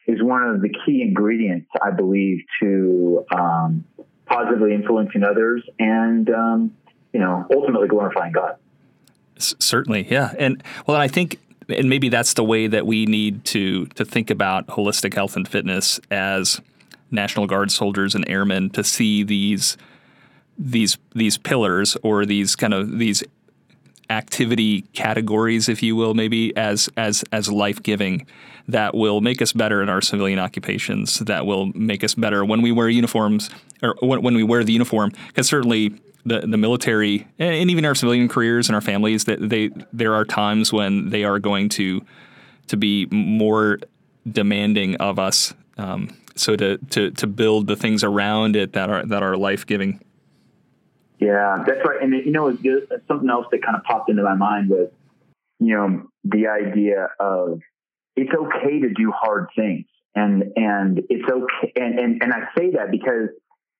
[0.08, 3.86] is one of the key ingredients, I believe, to um,
[4.26, 6.76] positively influencing others and um,
[7.14, 8.58] you know ultimately glorifying God.
[9.38, 11.40] S- certainly, yeah, and well, I think,
[11.70, 15.48] and maybe that's the way that we need to to think about holistic health and
[15.48, 16.62] fitness as
[17.12, 19.78] National Guard soldiers and airmen to see these
[20.58, 23.24] these these pillars or these kind of these
[24.10, 28.26] activity categories, if you will, maybe as as as life giving,
[28.68, 31.20] that will make us better in our civilian occupations.
[31.20, 33.50] That will make us better when we wear uniforms
[33.82, 35.12] or when, when we wear the uniform.
[35.28, 39.70] Because certainly the the military and even our civilian careers and our families that they
[39.94, 42.04] there are times when they are going to
[42.68, 43.80] to be more
[44.30, 45.54] demanding of us.
[45.78, 49.66] Um, so to, to to build the things around it that are that are life
[49.66, 50.02] giving.
[51.20, 52.02] Yeah, that's right.
[52.02, 52.50] And you know,
[53.08, 54.90] something else that kind of popped into my mind was,
[55.60, 57.62] you know, the idea of
[58.16, 62.72] it's okay to do hard things, and and it's okay, and and and I say
[62.72, 63.30] that because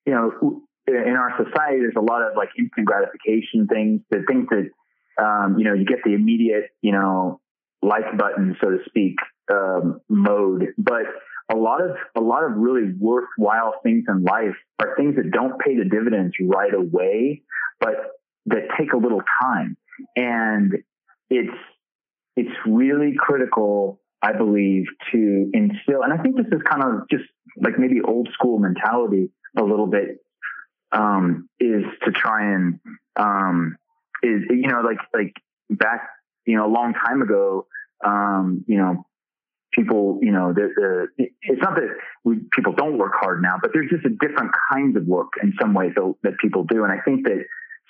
[0.06, 4.48] you know, in our society, there's a lot of like instant gratification things, the things
[4.50, 4.70] that
[5.18, 7.40] um, you know, you get the immediate, you know,
[7.82, 9.16] like button, so to speak,
[9.52, 11.04] um, mode, but
[11.52, 15.60] a lot of a lot of really worthwhile things in life are things that don't
[15.60, 17.44] pay the dividends right away,
[17.80, 17.96] but
[18.48, 19.78] that take a little time.
[20.16, 20.74] And
[21.30, 21.58] it's
[22.36, 26.02] it's really critical, I believe, to instill.
[26.04, 27.24] And I think this is kind of just
[27.62, 30.20] like maybe old school mentality a little bit.
[30.92, 32.80] Um, is to try and
[33.18, 33.76] um,
[34.24, 35.34] is you know like like
[35.70, 36.10] back
[36.46, 37.68] you know a long time ago
[38.06, 39.06] um, you know
[39.76, 41.90] people, you know, the, the, it's not that
[42.24, 45.54] we, people don't work hard now, but there's just a different kinds of work in
[45.60, 46.84] some ways that, that people do.
[46.84, 47.44] And I think that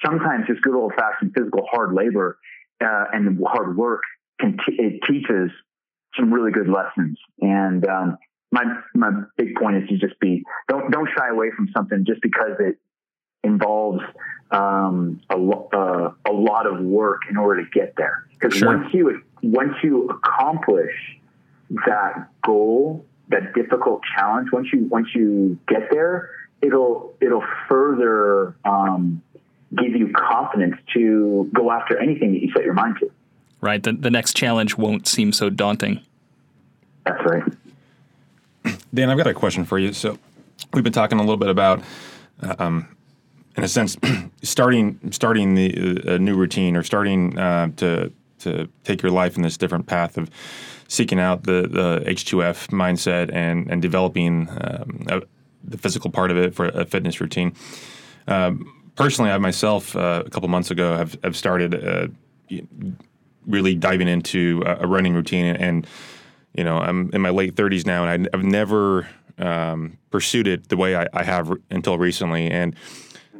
[0.04, 2.38] sometimes just good old fashioned physical hard labor
[2.84, 4.02] uh, and hard work
[4.40, 5.52] can t- it teaches
[6.18, 7.18] some really good lessons.
[7.42, 8.18] And um,
[8.52, 12.22] my my big point is to just be don't don't shy away from something just
[12.22, 12.78] because it
[13.44, 14.02] involves
[14.52, 18.26] um, a, uh, a lot of work in order to get there.
[18.32, 18.76] Because sure.
[18.76, 20.92] once you once you accomplish
[21.70, 26.30] that goal, that difficult challenge, once you once you get there,
[26.62, 29.22] it'll it'll further um,
[29.76, 33.12] give you confidence to go after anything that you set your mind to.
[33.62, 33.82] Right.
[33.82, 36.02] The, the next challenge won't seem so daunting.
[37.06, 37.44] That's right.
[38.94, 39.94] Dan, I've got a question for you.
[39.94, 40.18] So
[40.74, 41.84] we've been talking a little bit about,
[42.60, 42.96] um,
[43.56, 43.98] in a sense,
[44.44, 49.42] starting starting the a new routine or starting uh, to to take your life in
[49.42, 50.30] this different path of
[50.88, 55.22] seeking out the, the H2F mindset and, and developing um, a,
[55.64, 57.54] the physical part of it for a fitness routine.
[58.28, 62.08] Um, personally, I myself, uh, a couple months ago, have, have started uh,
[63.46, 65.46] really diving into a, running routine.
[65.46, 65.88] And, and,
[66.54, 70.70] you know, I'm in my late 30s now, and I, have never um, pursued it
[70.70, 72.50] the way I, I have until recently.
[72.50, 72.76] And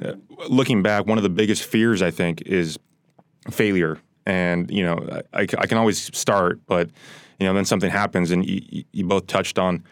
[0.04, 0.14] uh,
[0.50, 2.78] looking back, one of the biggest fears, I think, is
[3.50, 4.00] failure.
[4.26, 6.90] And, you know, I, I can always start, but
[7.40, 9.84] you know, then something happens, and you, you both touched on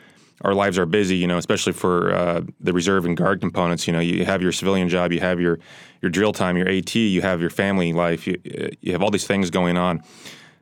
[0.41, 3.87] our lives are busy, you know, especially for uh, the reserve and guard components.
[3.87, 5.59] You know, you have your civilian job, you have your
[6.01, 8.37] your drill time, your AT, you have your family life, you,
[8.81, 10.03] you have all these things going on,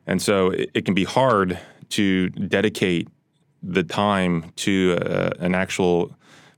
[0.06, 1.58] and so it, it can be hard
[1.90, 3.08] to dedicate
[3.62, 6.14] the time to uh, an actual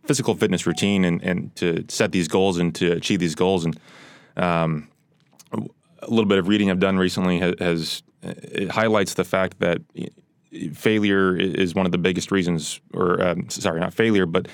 [0.07, 3.65] physical fitness routine and, and to set these goals and to achieve these goals.
[3.65, 3.79] And
[4.37, 4.89] um,
[5.53, 9.83] a little bit of reading I've done recently has, has it highlights the fact that
[10.73, 14.49] failure is one of the biggest reasons, or um, sorry, not failure, but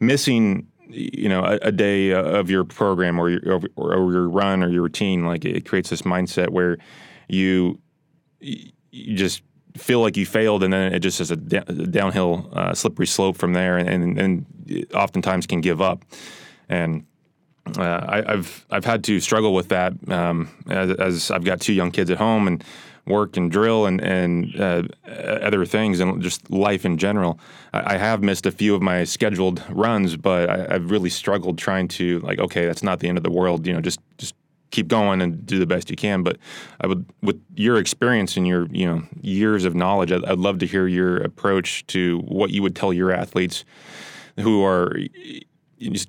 [0.00, 4.62] missing you know a, a, day of your program or your or, or, your run
[4.62, 6.76] or your routine like it creates this mindset where
[7.28, 7.80] you
[8.40, 9.42] you just
[9.76, 13.36] feel like you failed and then it just is a, da- downhill uh, slippery slope
[13.36, 16.04] from there and, and, and oftentimes can give up.
[16.68, 17.06] And
[17.78, 21.72] uh, I, have I've had to struggle with that um, as, as, I've got two
[21.72, 22.62] young kids at home and
[23.06, 27.38] work and drill and and uh, other things and just life in general.
[27.72, 31.58] I, I, have missed a few of my scheduled runs, but I, have really struggled
[31.58, 33.66] trying to like, okay, that's not the end of the world.
[33.66, 34.34] You know, just just
[34.70, 36.22] keep going and do the best you can.
[36.22, 36.38] But
[36.80, 40.58] I would, with your experience and your you know years of knowledge, I'd, I'd love
[40.58, 43.64] to hear your approach to what you would tell your athletes
[44.40, 44.96] who are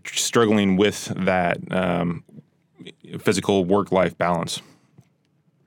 [0.06, 2.24] struggling with that um,
[3.20, 4.62] physical work life balance.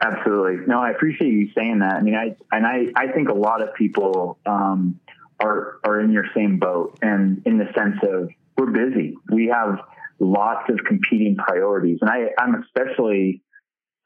[0.01, 0.67] Absolutely.
[0.67, 1.95] No, I appreciate you saying that.
[1.95, 5.01] I mean, I and I, I think a lot of people um,
[5.41, 8.29] are are in your same boat, and in the sense of
[8.59, 9.17] we're busy.
[9.31, 9.81] We have
[10.19, 13.43] lots of competing priorities, and I, I'm especially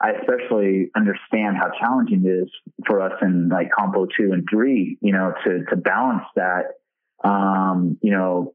[0.00, 2.50] I especially understand how challenging it is
[2.86, 6.74] for us in like compo two and three, you know, to to balance that,
[7.28, 8.54] um, you know,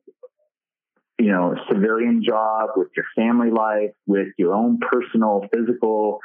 [1.20, 6.20] you know, civilian job with your family life, with your own personal physical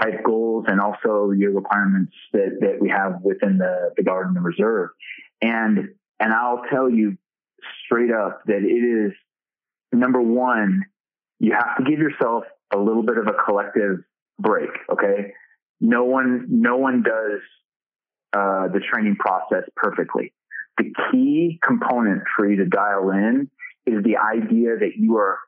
[0.00, 4.44] type goals, and also your requirements that that we have within the the guard and
[4.44, 4.90] reserve.
[5.40, 5.90] And
[6.20, 7.16] and I'll tell you
[7.84, 9.12] straight up that it is
[9.92, 10.84] number one,
[11.38, 13.98] you have to give yourself a little bit of a collective
[14.38, 14.70] break.
[14.90, 15.32] Okay.
[15.80, 17.40] No one, no one does
[18.32, 20.32] uh, the training process perfectly.
[20.78, 23.50] The key component for you to dial in
[23.86, 25.38] is the idea that you are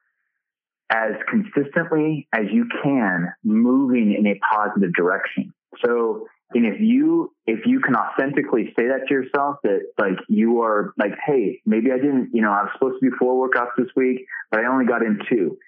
[0.94, 5.52] as consistently as you can moving in a positive direction.
[5.84, 10.62] So, and if you if you can authentically say that to yourself that like you
[10.62, 13.72] are like, hey, maybe I didn't, you know, I was supposed to do four workouts
[13.76, 15.58] this week, but I only got in two.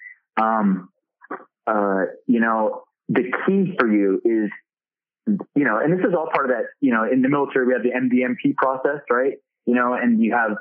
[0.41, 0.89] Um,
[1.67, 4.49] uh, you know, the key for you is,
[5.55, 7.73] you know, and this is all part of that, you know, in the military, we
[7.73, 9.33] have the MDMP process, right?
[9.65, 10.51] You know, and you have,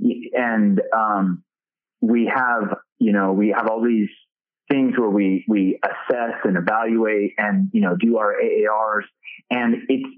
[0.00, 1.44] and, um,
[2.00, 4.08] we have, you know, we have all these
[4.70, 9.04] things where we, we assess and evaluate and, you know, do our AARs.
[9.50, 10.08] And it's,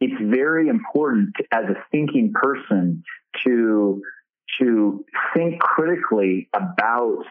[0.00, 3.04] it's very important as a thinking person
[3.44, 4.02] to,
[4.60, 5.04] to
[5.34, 7.24] think critically about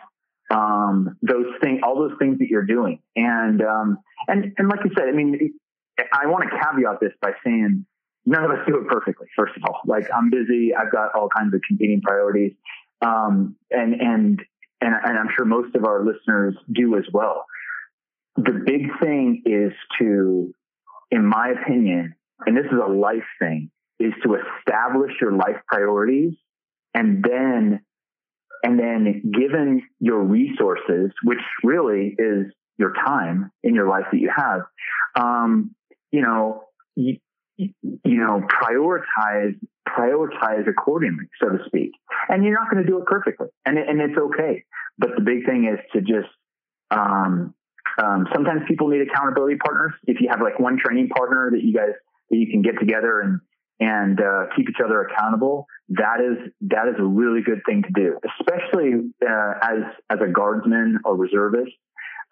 [0.54, 3.00] um, those things, all those things that you're doing.
[3.16, 3.98] And, um,
[4.28, 5.54] and, and like you said, I mean,
[5.98, 7.86] I want to caveat this by saying
[8.26, 9.28] none of us do it perfectly.
[9.36, 10.74] First of all, like I'm busy.
[10.76, 12.54] I've got all kinds of competing priorities.
[13.04, 14.42] Um, and, and,
[14.82, 17.46] and, I'm sure most of our listeners do as well.
[18.36, 20.54] The big thing is to,
[21.12, 26.34] in my opinion, and this is a life thing, is to establish your life priorities
[26.94, 27.82] and then
[28.64, 32.46] and then given your resources, which really is
[32.78, 34.62] your time in your life that you have,
[35.20, 35.76] um,
[36.12, 36.64] you know,
[37.58, 37.74] you
[38.04, 41.92] know, prioritize, prioritize accordingly, so to speak.
[42.30, 44.64] And you're not going to do it perfectly and, and it's okay.
[44.98, 46.30] But the big thing is to just,
[46.92, 47.54] um,
[48.02, 49.94] um, sometimes people need accountability partners.
[50.06, 51.94] If you have like one training partner that you guys,
[52.30, 53.40] that you can get together and,
[53.80, 57.90] and uh, keep each other accountable, that is that is a really good thing to
[57.94, 59.80] do, especially uh, as
[60.10, 61.72] as a guardsman or reservist,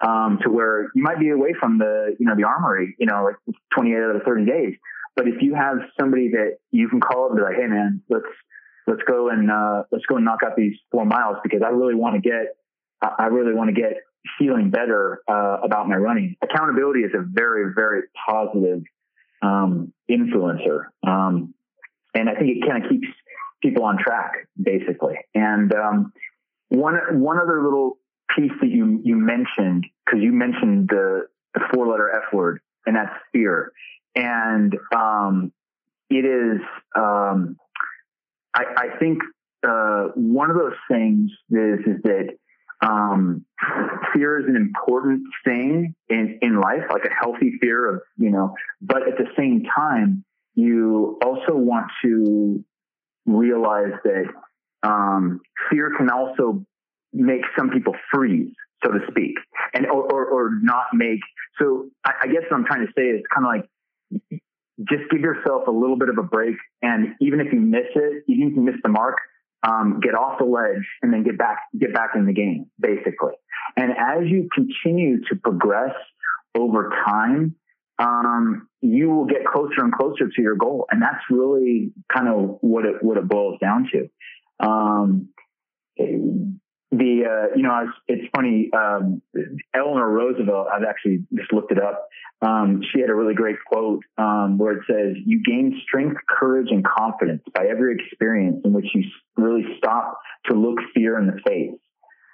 [0.01, 3.25] um, to where you might be away from the you know the armory, you know,
[3.25, 4.75] like 28 out of 30 days.
[5.15, 8.01] But if you have somebody that you can call up and be like, hey man,
[8.09, 8.25] let's
[8.87, 11.95] let's go and uh, let's go and knock out these four miles because I really
[11.95, 12.55] want to get
[13.01, 13.93] I really want to get
[14.37, 16.35] feeling better uh, about my running.
[16.41, 18.83] Accountability is a very very positive
[19.41, 20.85] um, influencer.
[21.05, 21.53] Um,
[22.13, 23.07] and I think it kind of keeps
[23.61, 25.15] people on track, basically.
[25.33, 26.13] And um,
[26.69, 27.97] one one other little
[28.35, 32.95] piece that you you mentioned because you mentioned the, the four letter F word, and
[32.95, 33.71] that's fear.
[34.15, 35.51] And um,
[36.09, 36.61] it is,
[36.95, 37.57] um,
[38.53, 39.19] I, I, think,
[39.67, 42.29] uh, one of those things is is that
[42.81, 43.45] um,
[44.13, 48.55] fear is an important thing in, in life, like a healthy fear of, you know,
[48.81, 52.63] but at the same time, you also want to
[53.25, 54.25] realize that
[54.83, 56.65] um, fear can also
[57.13, 58.53] make some people freeze,
[58.83, 59.35] so to speak,
[59.73, 61.19] and or, or, or not make.
[61.59, 63.69] So I, I guess what I'm trying to say is kind of like
[64.89, 68.23] just give yourself a little bit of a break, and even if you miss it,
[68.27, 69.17] even if you miss the mark,
[69.63, 73.33] um, get off the ledge and then get back get back in the game, basically.
[73.77, 75.95] And as you continue to progress
[76.57, 77.55] over time,
[77.99, 82.57] um, you will get closer and closer to your goal, and that's really kind of
[82.61, 84.09] what it what it boils down to.
[84.65, 85.29] Um,
[86.91, 89.21] the uh, you know it's funny um,
[89.73, 92.07] Eleanor Roosevelt I've actually just looked it up.
[92.41, 96.67] Um, she had a really great quote um, where it says you gain strength courage
[96.69, 99.03] and confidence by every experience in which you
[99.37, 101.79] really stop to look fear in the face.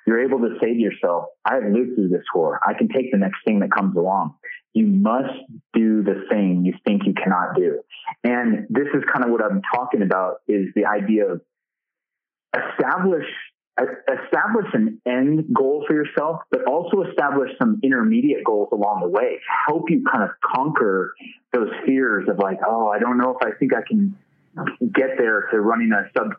[0.05, 2.60] You're able to say to yourself I have lived through this war.
[2.66, 4.36] I can take the next thing that comes along
[4.78, 5.34] you must
[5.74, 7.82] do the thing you think you cannot do.
[8.24, 11.41] And this is kind of what I'm talking about is the idea of
[12.53, 13.26] establish
[13.82, 19.36] establish an end goal for yourself, but also establish some intermediate goals along the way
[19.36, 21.13] to help you kind of conquer
[21.53, 24.17] those fears of like, oh, I don't know if I think I can
[24.93, 26.34] get there to running a sub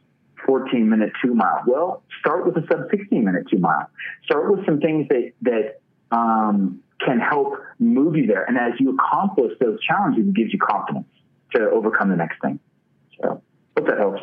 [0.46, 1.62] 14 minute two mile.
[1.66, 3.88] Well, start with a sub 16 minute two mile.
[4.24, 5.80] Start with some things that, that,
[6.16, 8.44] um, can help move you there.
[8.44, 11.06] And as you accomplish those challenges, it gives you confidence
[11.54, 12.58] to overcome the next thing.
[13.22, 13.42] So.
[13.78, 14.22] Hope that helps.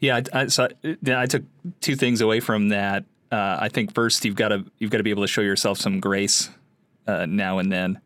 [0.00, 0.68] Yeah, I, I, so
[1.06, 1.44] I took
[1.80, 3.04] two things away from that.
[3.30, 5.78] Uh, I think first you've got to you've got to be able to show yourself
[5.78, 6.50] some grace
[7.06, 8.00] uh, now and then,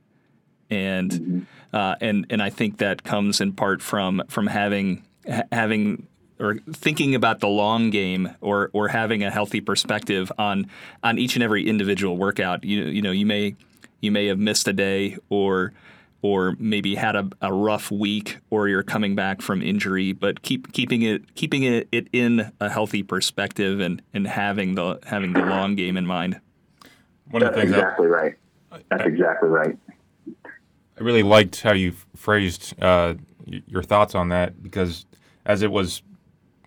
[0.70, 1.41] and mm-hmm.
[1.76, 6.07] uh, and and I think that comes in part from from having ha- having
[6.38, 10.70] or thinking about the long game or or having a healthy perspective on
[11.03, 12.64] on each and every individual workout.
[12.64, 13.57] You you know you may
[14.01, 15.74] you may have missed a day or
[16.22, 20.72] or maybe had a, a rough week or you're coming back from injury, but keep
[20.72, 25.40] keeping it keeping it, it in a healthy perspective and, and having the having the
[25.40, 26.40] long game in mind.
[27.30, 28.34] One That's of the things exactly that, right.
[28.90, 29.78] That's I, exactly right.
[30.36, 33.14] I really liked how you phrased uh,
[33.46, 35.06] your thoughts on that because
[35.46, 36.02] as it was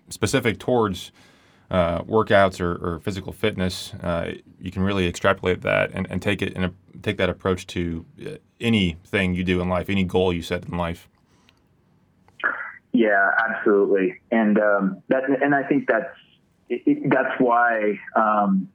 [0.08, 1.12] specific towards
[1.70, 6.42] uh, workouts or, or, physical fitness, uh, you can really extrapolate that and, and take
[6.42, 6.72] it in a,
[7.02, 8.30] take that approach to uh,
[8.60, 11.08] anything you do in life, any goal you set in life.
[12.92, 16.14] Yeah, absolutely, and um, that and I think that's
[16.68, 18.68] it, that's why um,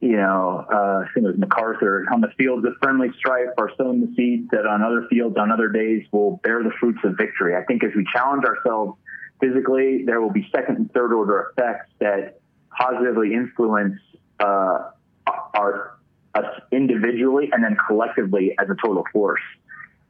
[0.00, 3.70] you know uh, I think it was MacArthur on the fields of friendly strife are
[3.78, 7.16] sown the seeds that on other fields on other days will bear the fruits of
[7.16, 7.56] victory.
[7.56, 8.98] I think as we challenge ourselves
[9.40, 12.38] physically, there will be second and third order effects that
[12.70, 13.98] positively influence
[14.40, 14.90] uh,
[15.26, 15.98] our
[16.34, 19.40] us individually and then collectively as a total force.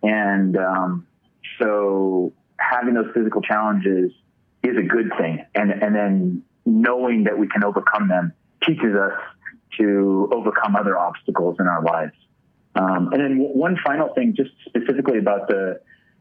[0.03, 1.07] And um,
[1.59, 4.13] so having those physical challenges
[4.63, 5.45] is a good thing.
[5.55, 8.33] And, and then knowing that we can overcome them
[8.65, 9.19] teaches us
[9.79, 12.13] to overcome other obstacles in our lives.
[12.75, 15.81] Um, and then one final thing, just specifically about the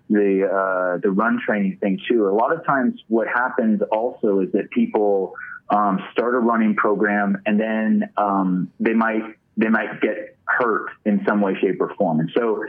[0.09, 2.27] the uh, the run training thing too.
[2.27, 5.33] A lot of times, what happens also is that people
[5.69, 9.23] um, start a running program and then um, they might
[9.57, 12.19] they might get hurt in some way, shape, or form.
[12.19, 12.63] And so,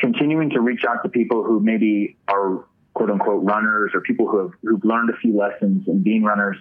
[0.00, 2.64] continuing to reach out to people who maybe are
[2.94, 6.56] quote unquote runners or people who have who've learned a few lessons in being runners,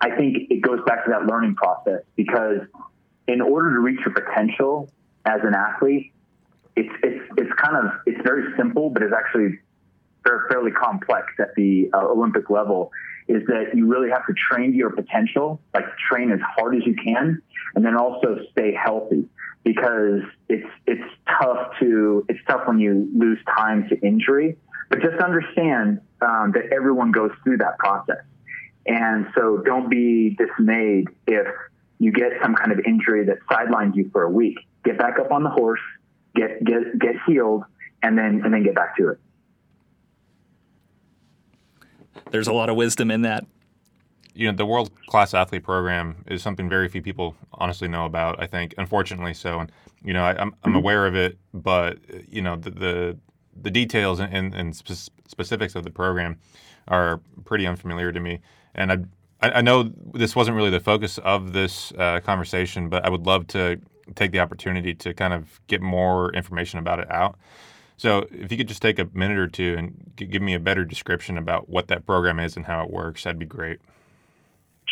[0.00, 2.60] I think it goes back to that learning process because
[3.26, 4.90] in order to reach your potential
[5.24, 6.12] as an athlete,
[6.76, 9.58] it's it's it's kind of it's very simple, but it's actually
[10.50, 12.90] fairly complex at the uh, Olympic level
[13.28, 16.82] is that you really have to train to your potential, like train as hard as
[16.86, 17.40] you can,
[17.74, 19.28] and then also stay healthy
[19.64, 21.04] because it's it's
[21.40, 24.56] tough to it's tough when you lose time to injury.
[24.88, 28.24] But just understand um, that everyone goes through that process,
[28.86, 31.46] and so don't be dismayed if
[31.98, 34.58] you get some kind of injury that sidelines you for a week.
[34.84, 35.80] Get back up on the horse,
[36.34, 37.64] get get get healed,
[38.02, 39.20] and then and then get back to it
[42.30, 43.44] there's a lot of wisdom in that.
[44.34, 48.40] You know, the world class athlete program is something very few people honestly know about.
[48.40, 49.60] I think, unfortunately, so.
[49.60, 49.72] And
[50.04, 50.78] you know, I, am I'm, I'm mm-hmm.
[50.78, 51.98] aware of it, but
[52.28, 53.18] you know, the the,
[53.60, 56.38] the details and, and spe- specifics of the program
[56.86, 58.40] are pretty unfamiliar to me.
[58.74, 58.98] And I
[59.40, 63.46] I know this wasn't really the focus of this uh, conversation, but I would love
[63.48, 63.80] to
[64.16, 67.38] take the opportunity to kind of get more information about it out.
[67.98, 70.84] So, if you could just take a minute or two and give me a better
[70.84, 73.80] description about what that program is and how it works, that'd be great.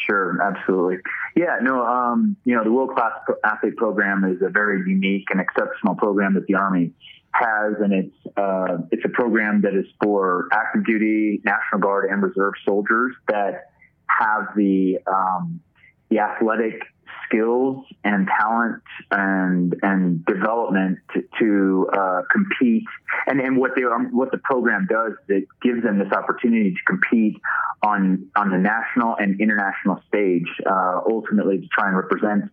[0.07, 0.99] Sure, absolutely.
[1.37, 3.13] Yeah, no, um, you know, the World Class
[3.45, 6.93] Athlete Program is a very unique and exceptional program that the Army
[7.33, 12.23] has, and it's uh, it's a program that is for active duty, National Guard, and
[12.23, 13.71] Reserve soldiers that
[14.07, 15.61] have the um,
[16.09, 16.81] the athletic
[17.27, 22.85] skills and talent and and development to, to uh, compete.
[23.27, 26.81] And and what they um, what the program does it gives them this opportunity to
[26.87, 27.37] compete
[27.83, 32.45] on on the national and international stage, uh, ultimately to try and represent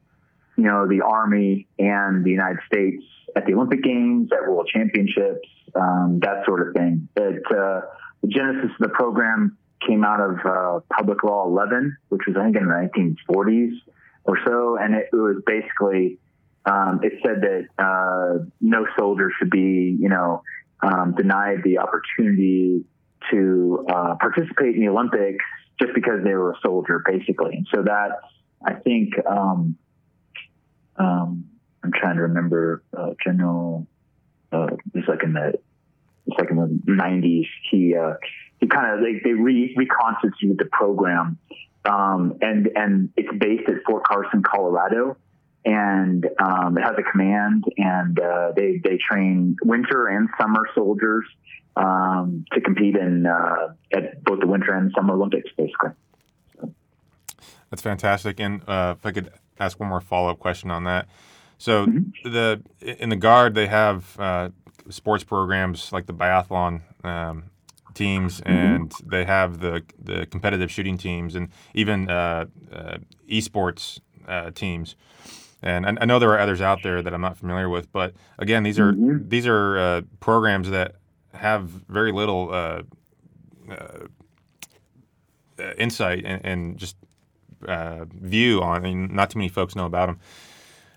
[0.57, 3.03] you know the Army and the United States
[3.35, 7.07] at the Olympic Games, at World Championships, um, that sort of thing.
[7.15, 7.81] It, uh,
[8.21, 12.43] the genesis of the program came out of uh, Public Law 11, which was I
[12.45, 13.73] think in the 1940s
[14.25, 16.19] or so, and it, it was basically
[16.65, 20.43] um, it said that uh, no soldier should be, you know,
[20.81, 22.85] um, denied the opportunity
[23.31, 25.43] to uh, participate in the Olympics
[25.79, 27.55] just because they were a soldier, basically.
[27.55, 28.11] And so that
[28.65, 29.75] I think um,
[30.97, 31.45] um
[31.83, 33.87] I'm trying to remember uh, General.
[34.51, 35.53] Uh, it's like in the
[36.27, 37.47] it's like in the 90s.
[37.69, 38.13] He uh,
[38.59, 41.37] he kind of they, they re- reconstituted the program
[41.85, 45.17] um, and and it's based at Fort Carson, Colorado,
[45.65, 51.25] and um, it has a command, and uh, they they train winter and summer soldiers
[51.75, 55.91] um, to compete in uh, at both the winter and summer Olympics, basically.
[56.55, 56.73] So.
[57.69, 58.39] That's fantastic.
[58.39, 61.07] And uh, if I could ask one more follow up question on that,
[61.57, 62.31] so mm-hmm.
[62.31, 64.49] the in the guard they have uh,
[64.89, 66.81] sports programs like the biathlon.
[67.03, 67.45] Um,
[67.93, 68.51] teams, mm-hmm.
[68.51, 72.97] and they have the the competitive shooting teams, and even uh, uh,
[73.29, 74.95] esports uh, teams.
[75.61, 78.13] And I, I, know there are others out there that I'm not familiar with, but
[78.37, 79.29] again, these are mm-hmm.
[79.29, 80.95] these are uh, programs that
[81.33, 82.81] have very little uh,
[83.69, 84.07] uh,
[85.77, 86.95] insight and, and just
[87.65, 88.77] view on.
[88.77, 90.19] I mean, not too many folks know about them.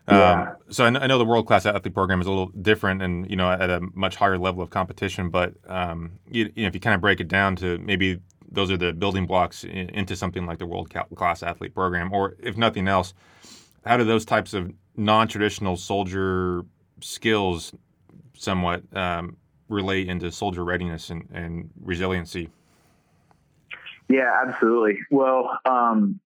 [0.09, 0.43] Yeah.
[0.43, 3.29] Um, so I, I, know the world class athlete program is a little different, and
[3.29, 5.31] you know at a much higher level of competition.
[5.31, 8.71] But um, you, you know, if you kind of break it down to maybe those
[8.71, 12.57] are the building blocks in, into something like the world class athlete program, or if
[12.57, 13.15] nothing else,
[13.85, 16.65] how do those types of non-traditional soldier
[17.01, 17.75] skills
[18.35, 19.37] somewhat um,
[19.69, 22.49] relate into soldier readiness and, and, resiliency?
[24.09, 24.99] Yeah, absolutely.
[25.11, 26.21] Well, um,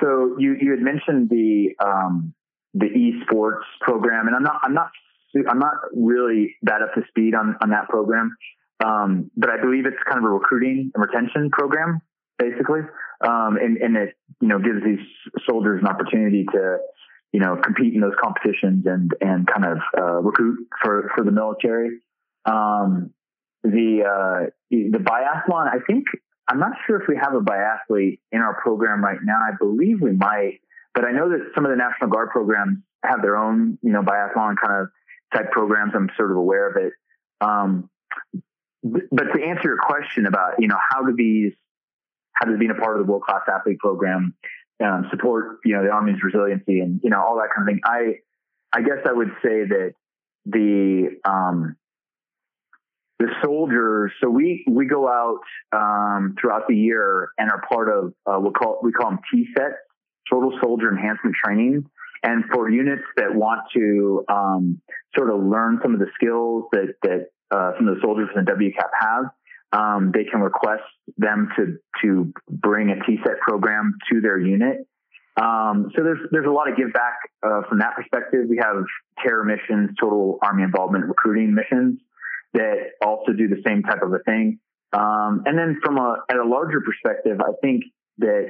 [0.00, 2.32] so you you had mentioned the um,
[2.74, 4.90] the esports program, and I'm not I'm not
[5.48, 8.36] I'm not really that up to speed on on that program,
[8.84, 12.00] um, but I believe it's kind of a recruiting and retention program,
[12.38, 12.80] basically,
[13.20, 15.04] um, and and it you know gives these
[15.48, 16.78] soldiers an opportunity to
[17.32, 21.32] you know compete in those competitions and and kind of uh, recruit for for the
[21.32, 22.00] military.
[22.44, 23.12] Um,
[23.62, 26.06] the uh, the biathlon, I think
[26.48, 29.38] I'm not sure if we have a biathlete in our program right now.
[29.38, 30.60] I believe we might.
[30.94, 34.02] But I know that some of the National Guard programs have their own, you know,
[34.02, 34.88] biathlon kind of
[35.32, 35.92] type programs.
[35.94, 36.92] I'm sort of aware of it.
[37.40, 37.88] Um,
[38.82, 41.52] but to answer your question about, you know, how do these,
[42.32, 44.34] how does being a part of the world class athlete program
[44.82, 47.80] um, support, you know, the Army's resiliency and, you know, all that kind of thing?
[47.84, 48.20] I,
[48.72, 49.92] I guess I would say that
[50.46, 51.76] the, um,
[53.18, 55.40] the soldiers, so we, we go out,
[55.72, 59.76] um, throughout the year and are part of, uh, we call, we call them T-sets
[60.30, 61.84] total soldier enhancement training.
[62.22, 64.80] And for units that want to um,
[65.16, 68.44] sort of learn some of the skills that that uh, some of the soldiers in
[68.44, 69.24] the WCAP have,
[69.72, 70.82] um, they can request
[71.16, 74.86] them to to bring a TSET program to their unit.
[75.40, 78.46] Um, so there's there's a lot of give back uh, from that perspective.
[78.48, 78.84] We have
[79.24, 82.00] TAIR missions, total army involvement recruiting missions
[82.52, 84.58] that also do the same type of a thing.
[84.92, 87.84] Um, and then from a at a larger perspective, I think
[88.18, 88.48] that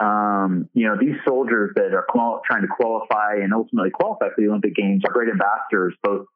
[0.00, 4.40] um, you know, these soldiers that are qual- trying to qualify and ultimately qualify for
[4.40, 6.26] the Olympic Games are great ambassadors both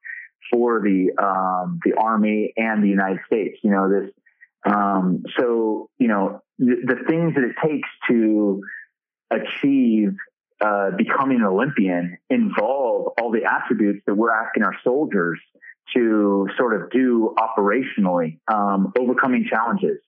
[0.53, 3.59] for the um, the Army and the United States.
[3.63, 4.11] You know, this.
[4.67, 8.63] Um, so, you know, the, the, things that it takes to
[9.31, 10.17] achieve
[10.65, 15.39] uh, becoming an Olympian involve all the attributes that we're asking our soldiers
[15.95, 19.99] to sort of do operationally, um, overcoming challenges,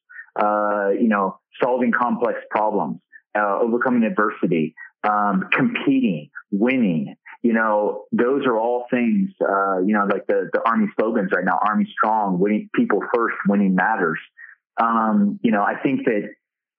[0.41, 3.01] uh, you know, solving complex problems,
[3.37, 4.75] uh, overcoming adversity,
[5.05, 7.17] um, competing, winning.
[7.43, 9.31] You know, those are all things.
[9.41, 13.37] Uh, you know, like the the Army slogans right now: "Army strong, winning people first,
[13.49, 14.19] winning matters."
[14.81, 16.31] Um, you know, I think that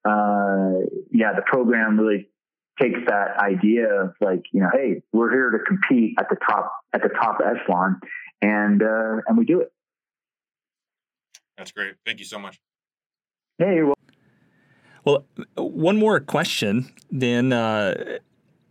[0.07, 2.29] uh, yeah, the program really
[2.79, 6.71] takes that idea of like, you know, hey, we're here to compete at the top
[6.93, 7.99] at the top echelon,
[8.41, 9.71] and uh, and we do it.
[11.57, 11.95] That's great.
[12.05, 12.59] Thank you so much.
[13.57, 13.95] Hey, well,
[15.07, 16.91] well, one more question.
[17.09, 18.17] Then uh,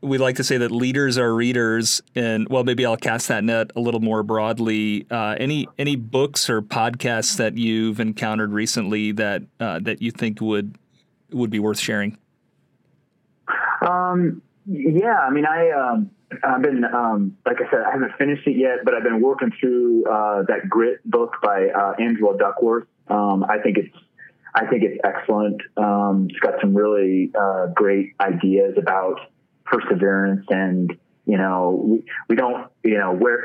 [0.03, 3.71] we like to say that leaders are readers, and well, maybe I'll cast that net
[3.75, 5.07] a little more broadly.
[5.11, 10.43] Uh, any any books or podcasts that you've encountered recently that uh, that you think
[10.43, 10.77] would
[11.33, 12.19] would be worth sharing?
[13.81, 16.11] Um, yeah, I mean, I um,
[16.45, 19.53] I've been um, like I said, I haven't finished it yet, but I've been working
[19.59, 22.89] through uh, that Grit book by uh, Angela Duckworth.
[23.09, 23.97] Um, I think it's
[24.57, 25.61] I think it's excellent.
[25.77, 29.21] Um, it's got some really uh, great ideas about
[29.67, 30.97] perseverance and
[31.27, 33.43] you know we, we don't you know where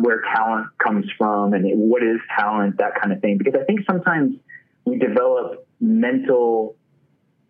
[0.00, 3.80] where talent comes from and what is talent that kind of thing because I think
[3.86, 4.36] sometimes
[4.84, 6.76] we develop mental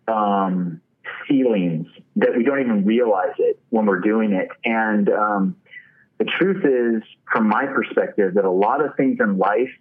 [0.07, 0.81] um,
[1.27, 1.87] feelings
[2.17, 5.55] that we don't even realize it when we're doing it and um,
[6.17, 7.01] the truth is
[7.31, 9.71] from my perspective that a lot of things in life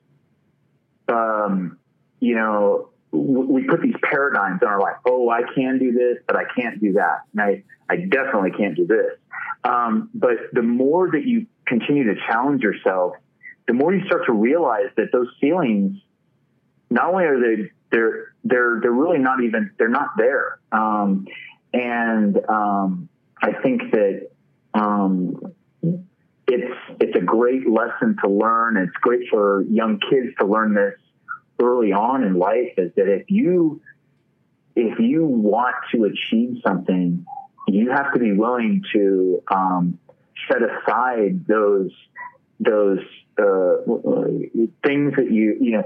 [1.08, 1.76] um,
[2.20, 4.96] you know we put these paradigms in our life.
[5.06, 7.20] Oh, I can do this, but I can't do that.
[7.32, 9.18] And I, I definitely can't do this.
[9.64, 13.14] Um, but the more that you continue to challenge yourself,
[13.66, 15.98] the more you start to realize that those feelings,
[16.90, 20.58] not only are they, they're, they're, they're really not even, they're not there.
[20.70, 21.26] Um,
[21.72, 23.08] and, um,
[23.40, 24.30] I think that,
[24.74, 25.54] um,
[26.50, 28.76] it's, it's a great lesson to learn.
[28.76, 30.94] It's great for young kids to learn this
[31.60, 33.80] early on in life is that if you
[34.76, 37.26] if you want to achieve something,
[37.66, 39.98] you have to be willing to um,
[40.50, 41.90] set aside those
[42.60, 43.00] those
[43.40, 43.76] uh,
[44.84, 45.84] things that you you know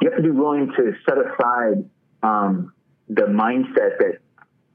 [0.00, 1.88] you have to be willing to set aside
[2.22, 2.72] um,
[3.08, 4.18] the mindset that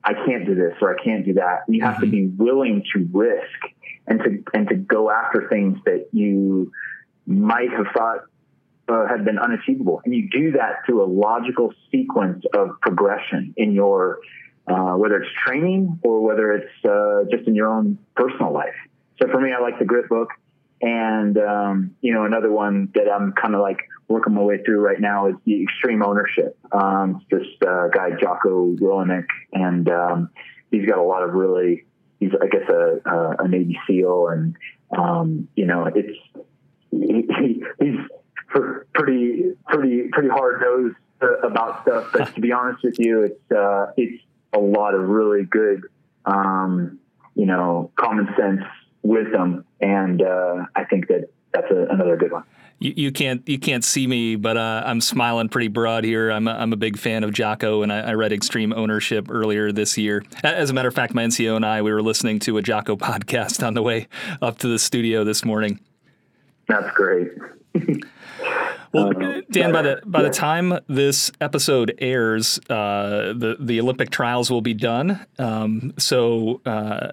[0.04, 1.64] I can't do this or I can't do that.
[1.68, 2.06] You have mm-hmm.
[2.06, 3.74] to be willing to risk
[4.08, 6.72] and to and to go after things that you
[7.26, 8.26] might have thought
[8.88, 10.02] uh, had been unachievable.
[10.06, 14.20] And you do that through a logical sequence of progression in your
[14.68, 18.76] uh, whether it's training or whether it's uh, just in your own personal life.
[19.22, 20.30] So for me, I like the grit book.
[20.82, 24.80] And, um, you know, another one that I'm kind of like working my way through
[24.80, 26.58] right now is the extreme ownership.
[26.72, 30.30] Um, this uh, guy, Jocko Willink, and um,
[30.72, 31.86] he's got a lot of really,
[32.20, 34.28] he's, I guess, a, a, a Navy SEAL.
[34.30, 34.56] And,
[34.98, 36.18] um, you know, it's,
[36.92, 38.00] he, he, he's
[38.94, 42.10] pretty, pretty, pretty hard nosed uh, about stuff.
[42.14, 44.24] But to be honest with you, it's, uh, it's
[44.54, 45.82] a lot of really good,
[46.26, 47.00] um,
[47.36, 48.62] you know, common sense
[49.04, 52.44] wisdom, and uh, I think that that's a, another good one.
[52.80, 56.32] You, you, can't you can't see me, but uh, I'm smiling pretty broad here.
[56.32, 59.72] I'm a, I'm a big fan of Jocko, and I, I, read Extreme Ownership earlier
[59.72, 60.24] this year.
[60.44, 62.96] As a matter of fact, my NCO and I we were listening to a Jocko
[62.98, 64.08] podcast on the way
[64.42, 65.80] up to the studio this morning.
[66.68, 67.30] That's great.
[68.94, 70.28] Well, uh, Dan, by the by yeah.
[70.28, 75.26] the time this episode airs, uh, the the Olympic trials will be done.
[75.40, 77.12] Um, so uh,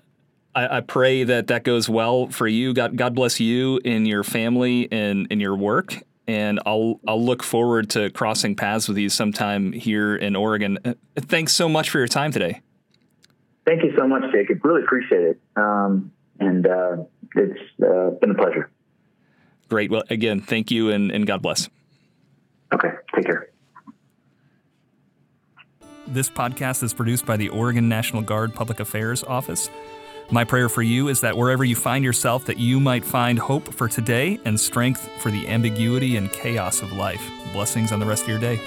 [0.55, 2.75] I, I, pray that that goes well for you.
[2.75, 5.97] God, God bless you and your family and in your work.
[6.27, 10.79] And I'll I'll look forward to crossing paths with you sometime here in Oregon.
[10.85, 12.61] Uh, thanks so much for your time today.
[13.67, 14.63] Thank you so much, Jacob.
[14.65, 15.41] Really appreciate it.
[15.57, 16.97] Um, and uh,
[17.37, 18.71] it's uh, been a pleasure.
[19.71, 19.91] Great.
[19.91, 21.69] Well, again, thank you and, and God bless.
[22.75, 22.91] Okay.
[23.15, 23.49] Take care.
[26.09, 29.71] This podcast is produced by the Oregon National Guard Public Affairs Office.
[30.33, 33.73] My prayer for you is that wherever you find yourself, that you might find hope
[33.73, 37.23] for today and strength for the ambiguity and chaos of life.
[37.53, 38.61] Blessings on the rest of your day.